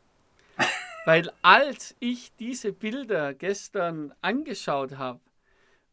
weil 1.06 1.32
als 1.40 1.96
ich 2.00 2.36
diese 2.36 2.70
Bilder 2.70 3.32
gestern 3.32 4.12
angeschaut 4.20 4.98
habe, 4.98 5.20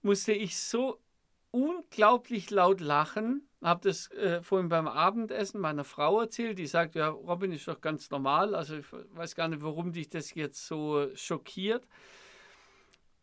musste 0.01 0.34
ich 0.34 0.58
so 0.58 0.99
unglaublich 1.51 2.49
laut 2.51 2.82
lachen, 2.82 3.47
habe 3.63 3.88
das 3.88 4.12
äh, 4.12 4.41
vorhin 4.41 4.67
beim 4.67 4.89
Abendessen 4.89 5.62
meiner 5.62 5.86
Frau 5.86 6.19
erzählt. 6.19 6.60
Die 6.60 6.67
sagt, 6.67 6.95
ja, 6.95 7.08
Robin 7.08 7.54
ist 7.54 7.65
doch 7.69 7.80
ganz 7.80 8.12
normal. 8.12 8.54
Also 8.54 8.75
ich 8.75 8.86
weiß 8.91 9.36
gar 9.36 9.47
nicht, 9.47 9.63
warum 9.63 9.93
dich 9.93 10.10
das 10.10 10.36
jetzt 10.36 10.67
so 10.67 11.08
schockiert. 11.15 11.88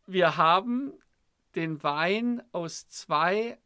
Wir 0.07 0.39
haben 0.39 0.95
den 1.57 1.83
Wein 1.83 2.43
aus 2.53 2.89
zwei 2.89 3.59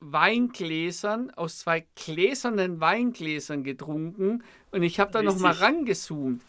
Weingläsern, 0.00 1.30
aus 1.30 1.60
zwei 1.60 1.86
gläsernen 1.94 2.80
Weingläsern 2.80 3.64
getrunken 3.64 4.42
und 4.70 4.82
ich 4.82 4.98
habe 4.98 5.12
da 5.12 5.22
nochmal 5.22 5.52
rangezoomt. 5.52 6.42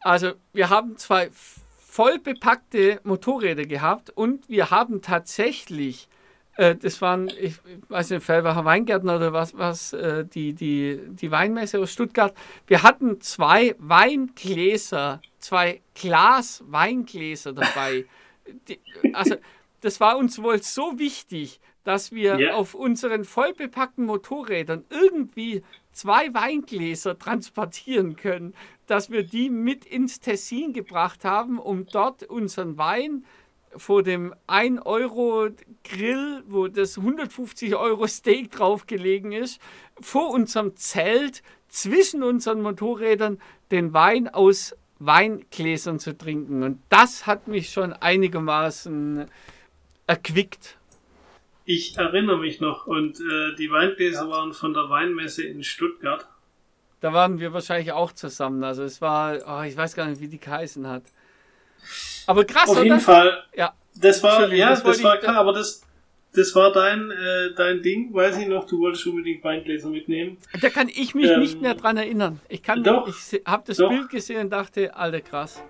Also 0.00 0.32
wir 0.52 0.70
haben 0.70 0.96
zwei 0.96 1.30
voll 1.78 2.18
bepackte 2.18 3.00
Motorräder 3.04 3.64
gehabt 3.64 4.10
und 4.10 4.48
wir 4.48 4.70
haben 4.70 5.02
tatsächlich 5.02 6.08
äh, 6.56 6.74
das 6.74 7.00
waren, 7.02 7.28
ich 7.28 7.56
weiß 7.88 8.10
nicht, 8.10 8.24
Fellbacher 8.24 8.64
Weingärtner 8.64 9.16
oder 9.16 9.32
was, 9.32 9.56
was 9.56 9.92
äh, 9.92 10.24
die, 10.24 10.54
die, 10.54 11.00
die 11.06 11.30
Weinmesse 11.30 11.78
aus 11.78 11.92
Stuttgart. 11.92 12.34
Wir 12.66 12.82
hatten 12.82 13.20
zwei 13.20 13.76
Weingläser, 13.78 15.20
zwei 15.38 15.82
Glas-Weingläser 15.94 17.52
dabei. 17.52 18.06
Die, 18.68 18.80
also, 19.12 19.36
das 19.80 20.00
war 20.00 20.16
uns 20.16 20.42
wohl 20.42 20.62
so 20.62 20.98
wichtig, 20.98 21.60
dass 21.86 22.10
wir 22.10 22.36
yeah. 22.36 22.56
auf 22.56 22.74
unseren 22.74 23.24
vollbepackten 23.24 24.06
Motorrädern 24.06 24.84
irgendwie 24.90 25.62
zwei 25.92 26.34
Weingläser 26.34 27.16
transportieren 27.16 28.16
können, 28.16 28.54
dass 28.86 29.10
wir 29.10 29.22
die 29.22 29.50
mit 29.50 29.84
ins 29.84 30.18
Tessin 30.18 30.72
gebracht 30.72 31.24
haben, 31.24 31.60
um 31.60 31.86
dort 31.86 32.24
unseren 32.24 32.76
Wein 32.76 33.24
vor 33.76 34.02
dem 34.02 34.34
1-Euro-Grill, 34.48 36.42
wo 36.48 36.66
das 36.66 36.98
150 36.98 37.76
Euro 37.76 38.08
Steak 38.08 38.50
drauf 38.50 38.88
gelegen 38.88 39.30
ist, 39.30 39.60
vor 40.00 40.30
unserem 40.30 40.74
Zelt 40.74 41.44
zwischen 41.68 42.24
unseren 42.24 42.62
Motorrädern 42.62 43.38
den 43.70 43.92
Wein 43.92 44.26
aus 44.28 44.74
Weingläsern 44.98 46.00
zu 46.00 46.18
trinken. 46.18 46.64
Und 46.64 46.80
das 46.88 47.28
hat 47.28 47.46
mich 47.46 47.70
schon 47.70 47.92
einigermaßen 47.92 49.26
erquickt. 50.08 50.78
Ich 51.68 51.98
erinnere 51.98 52.38
mich 52.38 52.60
noch 52.60 52.86
und 52.86 53.18
äh, 53.18 53.56
die 53.58 53.70
Weingläser 53.72 54.30
waren 54.30 54.52
von 54.52 54.72
der 54.72 54.88
Weinmesse 54.88 55.42
in 55.42 55.64
Stuttgart. 55.64 56.26
Da 57.00 57.12
waren 57.12 57.40
wir 57.40 57.52
wahrscheinlich 57.52 57.90
auch 57.90 58.12
zusammen. 58.12 58.62
Also 58.62 58.84
es 58.84 59.00
war, 59.00 59.36
oh, 59.46 59.62
ich 59.62 59.76
weiß 59.76 59.96
gar 59.96 60.06
nicht, 60.06 60.20
wie 60.20 60.28
die 60.28 60.38
geheißen 60.38 60.86
hat. 60.86 61.02
Aber 62.28 62.44
krass, 62.44 62.70
Auf 62.70 62.82
jeden 62.82 63.00
Fall. 63.00 63.44
Ja. 63.54 63.74
Das 63.96 64.22
war, 64.22 64.52
ja, 64.52 64.70
das, 64.70 64.84
das 64.84 65.02
war 65.02 65.16
klar, 65.16 65.36
aber 65.36 65.52
das, 65.52 65.82
das 66.34 66.54
war 66.54 66.72
dein, 66.72 67.10
äh, 67.10 67.54
dein 67.56 67.82
Ding, 67.82 68.14
weiß 68.14 68.38
ich 68.38 68.46
noch, 68.46 68.66
du 68.66 68.78
wolltest 68.78 69.06
unbedingt 69.06 69.42
Weingläser 69.42 69.88
mitnehmen. 69.88 70.36
Da 70.60 70.70
kann 70.70 70.88
ich 70.88 71.14
mich 71.16 71.30
ähm, 71.30 71.40
nicht 71.40 71.60
mehr 71.60 71.74
dran 71.74 71.96
erinnern. 71.96 72.40
Ich 72.48 72.62
kann, 72.62 72.84
doch, 72.84 73.08
ich 73.08 73.42
habe 73.44 73.64
das 73.66 73.78
doch. 73.78 73.88
Bild 73.88 74.08
gesehen 74.10 74.42
und 74.42 74.50
dachte, 74.50 74.94
alter 74.94 75.20
krass. 75.20 75.62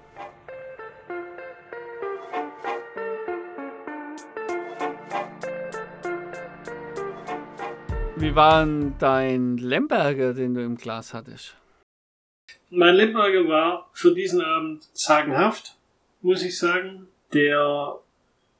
Wie 8.18 8.34
war 8.34 8.64
denn 8.64 8.94
dein 8.98 9.58
Lemberger, 9.58 10.32
den 10.32 10.54
du 10.54 10.62
im 10.62 10.76
Glas 10.76 11.12
hattest? 11.12 11.54
Mein 12.70 12.94
Lemberger 12.94 13.46
war 13.46 13.90
für 13.92 14.14
diesen 14.14 14.40
Abend 14.40 14.88
sagenhaft, 14.94 15.76
muss 16.22 16.42
ich 16.42 16.58
sagen. 16.58 17.08
Der 17.34 17.98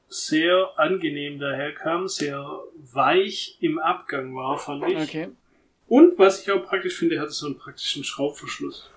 sehr 0.09 0.69
angenehm 0.77 1.39
daherkam, 1.39 2.07
sehr 2.07 2.59
weich 2.93 3.57
im 3.59 3.79
Abgang 3.79 4.35
war, 4.35 4.59
fand 4.59 4.87
ich. 4.89 4.97
Okay. 4.97 5.29
Und 5.87 6.19
was 6.19 6.43
ich 6.43 6.51
auch 6.51 6.63
praktisch 6.63 6.95
finde, 6.95 7.19
hatte 7.19 7.31
so 7.31 7.47
einen 7.47 7.57
praktischen 7.57 8.03
Schraubverschluss. 8.03 8.91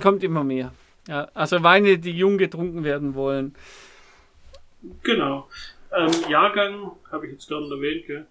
Kommt 0.00 0.22
immer 0.22 0.44
mehr. 0.44 0.72
Ja, 1.08 1.28
also 1.34 1.62
Weine, 1.64 1.98
die 1.98 2.12
jung 2.12 2.38
getrunken 2.38 2.84
werden 2.84 3.14
wollen. 3.14 3.56
Genau. 5.02 5.48
Ähm, 5.92 6.12
Jahrgang, 6.28 6.92
habe 7.10 7.26
ich 7.26 7.32
jetzt 7.32 7.48
gerade 7.48 7.64
erwähnt, 7.74 8.06
gell? 8.06 8.26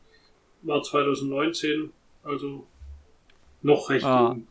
War 0.68 0.84
2019, 0.84 1.92
also 2.24 2.68
noch 3.62 3.90
recht 3.90 4.06
ah. 4.06 4.30
jung. 4.30 4.48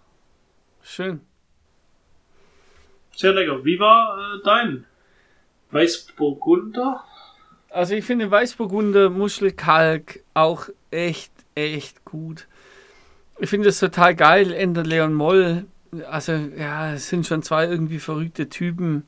Schön. 0.83 1.21
Sehr 3.15 3.33
lecker. 3.33 3.65
Wie 3.65 3.79
war 3.79 4.19
äh, 4.19 4.43
dein 4.45 4.85
Weißburgunder? 5.71 7.05
Also 7.71 7.95
ich 7.95 8.05
finde 8.05 8.31
Weißburgunder 8.31 9.11
Muschelkalk 9.11 10.21
auch 10.35 10.69
echt, 10.91 11.33
echt 11.55 12.05
gut. 12.05 12.47
Ich 13.39 13.51
finde 13.51 13.69
es 13.69 13.81
total 13.81 14.15
geil, 14.15 14.53
Ender 14.53 14.85
Leon 14.85 15.13
Moll. 15.13 15.67
Also 16.09 16.33
ja, 16.33 16.95
es 16.95 17.09
sind 17.09 17.27
schon 17.27 17.43
zwei 17.43 17.67
irgendwie 17.67 17.99
verrückte 17.99 18.49
Typen. 18.49 19.07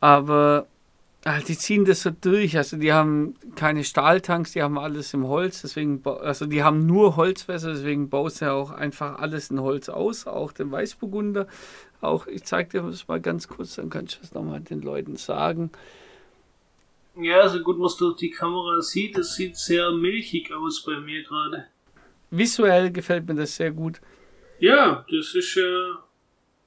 Aber 0.00 0.66
ah, 1.28 1.40
die 1.40 1.56
ziehen 1.56 1.84
das 1.84 2.02
so 2.02 2.10
durch. 2.10 2.56
Also 2.56 2.76
die 2.76 2.92
haben 2.92 3.34
keine 3.54 3.84
Stahltanks, 3.84 4.52
die 4.52 4.62
haben 4.62 4.78
alles 4.78 5.12
im 5.12 5.26
Holz. 5.26 5.62
Deswegen, 5.62 6.02
also 6.04 6.46
die 6.46 6.62
haben 6.62 6.86
nur 6.86 7.16
Holzwässer, 7.16 7.72
deswegen 7.72 8.08
baut 8.08 8.32
sie 8.32 8.50
auch 8.50 8.70
einfach 8.70 9.18
alles 9.18 9.50
in 9.50 9.60
Holz 9.60 9.88
aus, 9.88 10.26
auch 10.26 10.52
den 10.52 10.70
Weißburgunder. 10.70 11.46
Auch, 12.00 12.26
ich 12.26 12.44
zeige 12.44 12.70
dir 12.70 12.82
das 12.82 13.08
mal 13.08 13.20
ganz 13.20 13.48
kurz, 13.48 13.74
dann 13.74 13.90
kannst 13.90 14.16
du 14.16 14.20
das 14.20 14.32
nochmal 14.32 14.60
den 14.60 14.80
Leuten 14.80 15.16
sagen. 15.16 15.70
Ja, 17.20 17.48
so 17.48 17.60
gut, 17.60 17.78
was 17.80 17.96
durch 17.96 18.16
die 18.16 18.30
Kamera 18.30 18.80
sieht, 18.80 19.18
es 19.18 19.34
sieht 19.34 19.56
sehr 19.56 19.90
milchig 19.90 20.52
aus 20.52 20.84
bei 20.84 20.98
mir 21.00 21.24
gerade. 21.24 21.66
Visuell 22.30 22.92
gefällt 22.92 23.26
mir 23.26 23.34
das 23.34 23.56
sehr 23.56 23.72
gut. 23.72 24.00
Ja, 24.60 25.04
das 25.10 25.34
ist 25.34 25.56
äh 25.56 25.94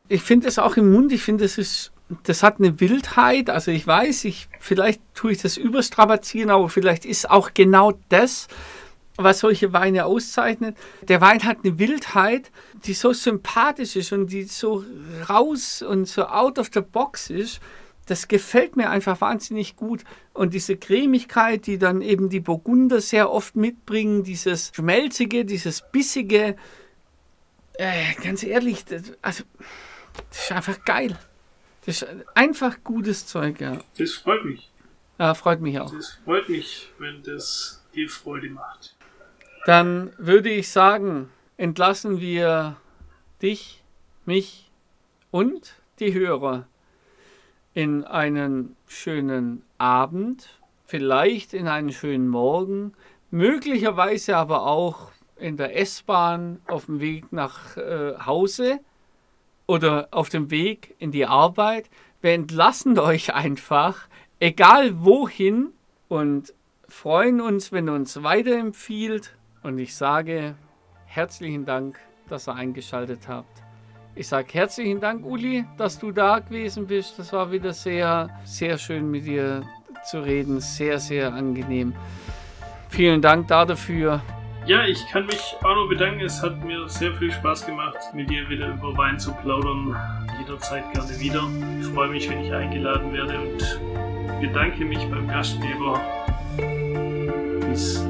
Ich 0.10 0.22
finde 0.22 0.48
es 0.50 0.60
auch 0.60 0.76
im 0.76 0.92
Mund, 0.92 1.12
ich 1.14 1.22
finde, 1.22 1.46
das 1.46 1.58
ist, 1.58 1.94
das 2.24 2.44
hat 2.44 2.60
eine 2.60 2.80
Wildheit. 2.80 3.50
Also 3.50 3.72
ich 3.72 3.86
weiß, 3.86 4.26
ich, 4.26 4.48
vielleicht 4.60 5.02
tue 5.14 5.34
ich 5.34 5.42
das 5.42 5.58
überstrapazieren, 5.58 6.50
aber 6.50 6.70
vielleicht 6.70 7.06
ist 7.06 7.30
auch 7.30 7.54
genau 7.54 7.94
das, 8.10 8.48
was 9.18 9.40
solche 9.40 9.74
Weine 9.74 10.06
auszeichnet. 10.06 10.78
Der 11.02 11.22
Wein 11.22 11.44
hat 11.44 11.60
eine 11.64 11.78
Wildheit, 11.80 12.52
die 12.86 12.94
so 12.94 13.14
sympathisch 13.14 13.96
ist 13.96 14.12
und 14.12 14.28
die 14.28 14.44
so 14.44 14.84
raus 15.30 15.82
und 15.82 16.08
so 16.08 16.26
out 16.26 16.60
of 16.60 16.70
the 16.74 16.82
box 16.82 17.30
ist 17.30 17.60
das 18.12 18.28
gefällt 18.28 18.76
mir 18.76 18.90
einfach 18.90 19.22
wahnsinnig 19.22 19.78
gut. 19.78 20.04
Und 20.34 20.54
diese 20.54 20.76
Cremigkeit, 20.76 21.66
die 21.66 21.78
dann 21.78 22.02
eben 22.02 22.28
die 22.28 22.42
Burgunder 22.42 23.00
sehr 23.00 23.32
oft 23.32 23.56
mitbringen, 23.56 24.24
dieses 24.24 24.72
Schmelzige, 24.76 25.46
dieses 25.46 25.82
Bissige, 25.92 26.58
äh, 27.76 28.14
ganz 28.22 28.44
ehrlich, 28.44 28.84
das, 28.84 29.04
also, 29.22 29.44
das 30.30 30.44
ist 30.44 30.52
einfach 30.52 30.84
geil. 30.84 31.18
Das 31.86 32.02
ist 32.02 32.08
einfach 32.36 32.84
gutes 32.84 33.26
Zeug, 33.26 33.60
ja. 33.60 33.80
Das 33.98 34.14
freut 34.14 34.46
mich. 34.46 34.72
Ja, 35.18 35.34
freut 35.34 35.62
mich 35.62 35.80
auch. 35.80 35.94
Das 35.94 36.20
freut 36.26 36.50
mich, 36.50 36.92
wenn 36.98 37.24
das 37.24 37.84
dir 37.94 38.10
Freude 38.10 38.50
macht. 38.50 38.96
Dann 39.66 40.14
würde 40.18 40.50
ich 40.50 40.70
sagen, 40.70 41.30
entlassen 41.58 42.20
wir 42.20 42.78
dich, 43.42 43.84
mich 44.26 44.72
und 45.30 45.76
die 46.00 46.14
Hörer 46.14 46.68
in 47.74 48.04
einen 48.04 48.76
schönen 48.88 49.64
Abend, 49.78 50.50
vielleicht 50.86 51.54
in 51.54 51.68
einen 51.68 51.92
schönen 51.92 52.28
Morgen, 52.28 52.94
möglicherweise 53.30 54.38
aber 54.38 54.66
auch 54.66 55.12
in 55.38 55.58
der 55.58 55.80
S-Bahn 55.80 56.62
auf 56.68 56.86
dem 56.86 57.00
Weg 57.00 57.32
nach 57.32 57.78
äh, 57.78 58.18
Hause 58.26 58.80
oder 59.72 60.10
auf 60.12 60.28
dem 60.28 60.52
Weg 60.52 60.96
in 61.00 61.12
die 61.12 61.26
Arbeit. 61.26 61.90
Wir 62.20 62.34
entlassen 62.34 63.00
euch 63.00 63.34
einfach, 63.34 64.10
egal 64.40 65.02
wohin, 65.02 65.70
und 66.10 66.54
freuen 66.90 67.40
uns, 67.40 67.72
wenn 67.72 67.88
ihr 67.88 67.94
uns 67.94 68.22
weiterempfiehlt. 68.22 69.38
Und 69.64 69.80
ich 69.80 69.96
sage 69.96 70.56
herzlichen 71.06 71.64
Dank, 71.64 71.98
dass 72.28 72.50
ihr 72.50 72.56
eingeschaltet 72.56 73.30
habt. 73.30 73.64
Ich 74.14 74.28
sage 74.28 74.50
herzlichen 74.52 75.00
Dank, 75.00 75.26
Uli, 75.26 75.64
dass 75.78 75.98
du 75.98 76.12
da 76.12 76.40
gewesen 76.40 76.88
bist. 76.88 77.18
Das 77.18 77.32
war 77.32 77.50
wieder 77.50 77.72
sehr, 77.72 78.30
sehr 78.44 78.78
schön 78.78 79.10
mit 79.10 79.26
dir 79.26 79.64
zu 80.04 80.20
reden. 80.20 80.60
Sehr, 80.60 81.00
sehr 81.00 81.34
angenehm. 81.34 81.96
Vielen 82.90 83.22
Dank 83.22 83.48
dafür. 83.48 84.22
Ja, 84.66 84.86
ich 84.86 85.08
kann 85.08 85.26
mich 85.26 85.56
auch 85.64 85.76
noch 85.76 85.90
bedanken. 85.90 86.22
Es 86.22 86.42
hat 86.44 86.64
mir 86.64 86.88
sehr 86.88 87.12
viel 87.14 87.32
Spaß 87.32 87.66
gemacht, 87.66 87.98
mit 88.14 88.30
dir 88.30 88.48
wieder 88.48 88.68
über 88.68 88.96
Wein 88.96 89.20
zu 89.20 89.34
plaudern. 89.34 89.96
Jederzeit 90.40 90.84
gerne 90.94 91.20
wieder. 91.20 91.50
Ich 91.80 91.88
freue 91.88 92.10
mich, 92.10 92.30
wenn 92.30 92.46
ich 92.46 92.54
eingeladen 92.54 93.12
werde 93.12 93.40
und 93.40 94.40
bedanke 94.40 94.86
mich 94.86 95.00
beim 95.10 95.28
Gastgeber. 95.28 96.00
Bis 97.70 98.06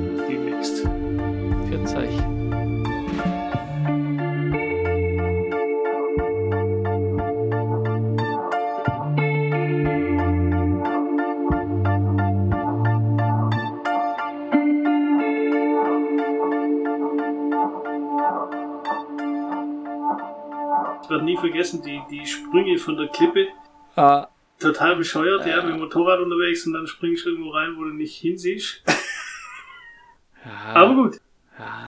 vergessen, 21.41 21.82
die, 21.84 22.01
die 22.10 22.25
Sprünge 22.25 22.77
von 22.77 22.97
der 22.97 23.08
Klippe. 23.08 23.47
Ah. 23.95 24.27
Total 24.60 24.95
bescheuert, 24.95 25.45
ja, 25.45 25.62
mit 25.63 25.73
dem 25.73 25.80
Motorrad 25.80 26.19
unterwegs 26.19 26.65
und 26.65 26.73
dann 26.73 26.88
springst 26.88 27.25
du 27.25 27.32
irgendwo 27.32 27.49
rein, 27.49 27.75
wo 27.77 27.84
du 27.84 27.91
nicht 27.91 28.15
hinsiehst. 28.17 28.84
Ja. 30.43 30.73
Aber 30.73 30.95
gut. 30.95 31.21
Ja. 31.60 31.86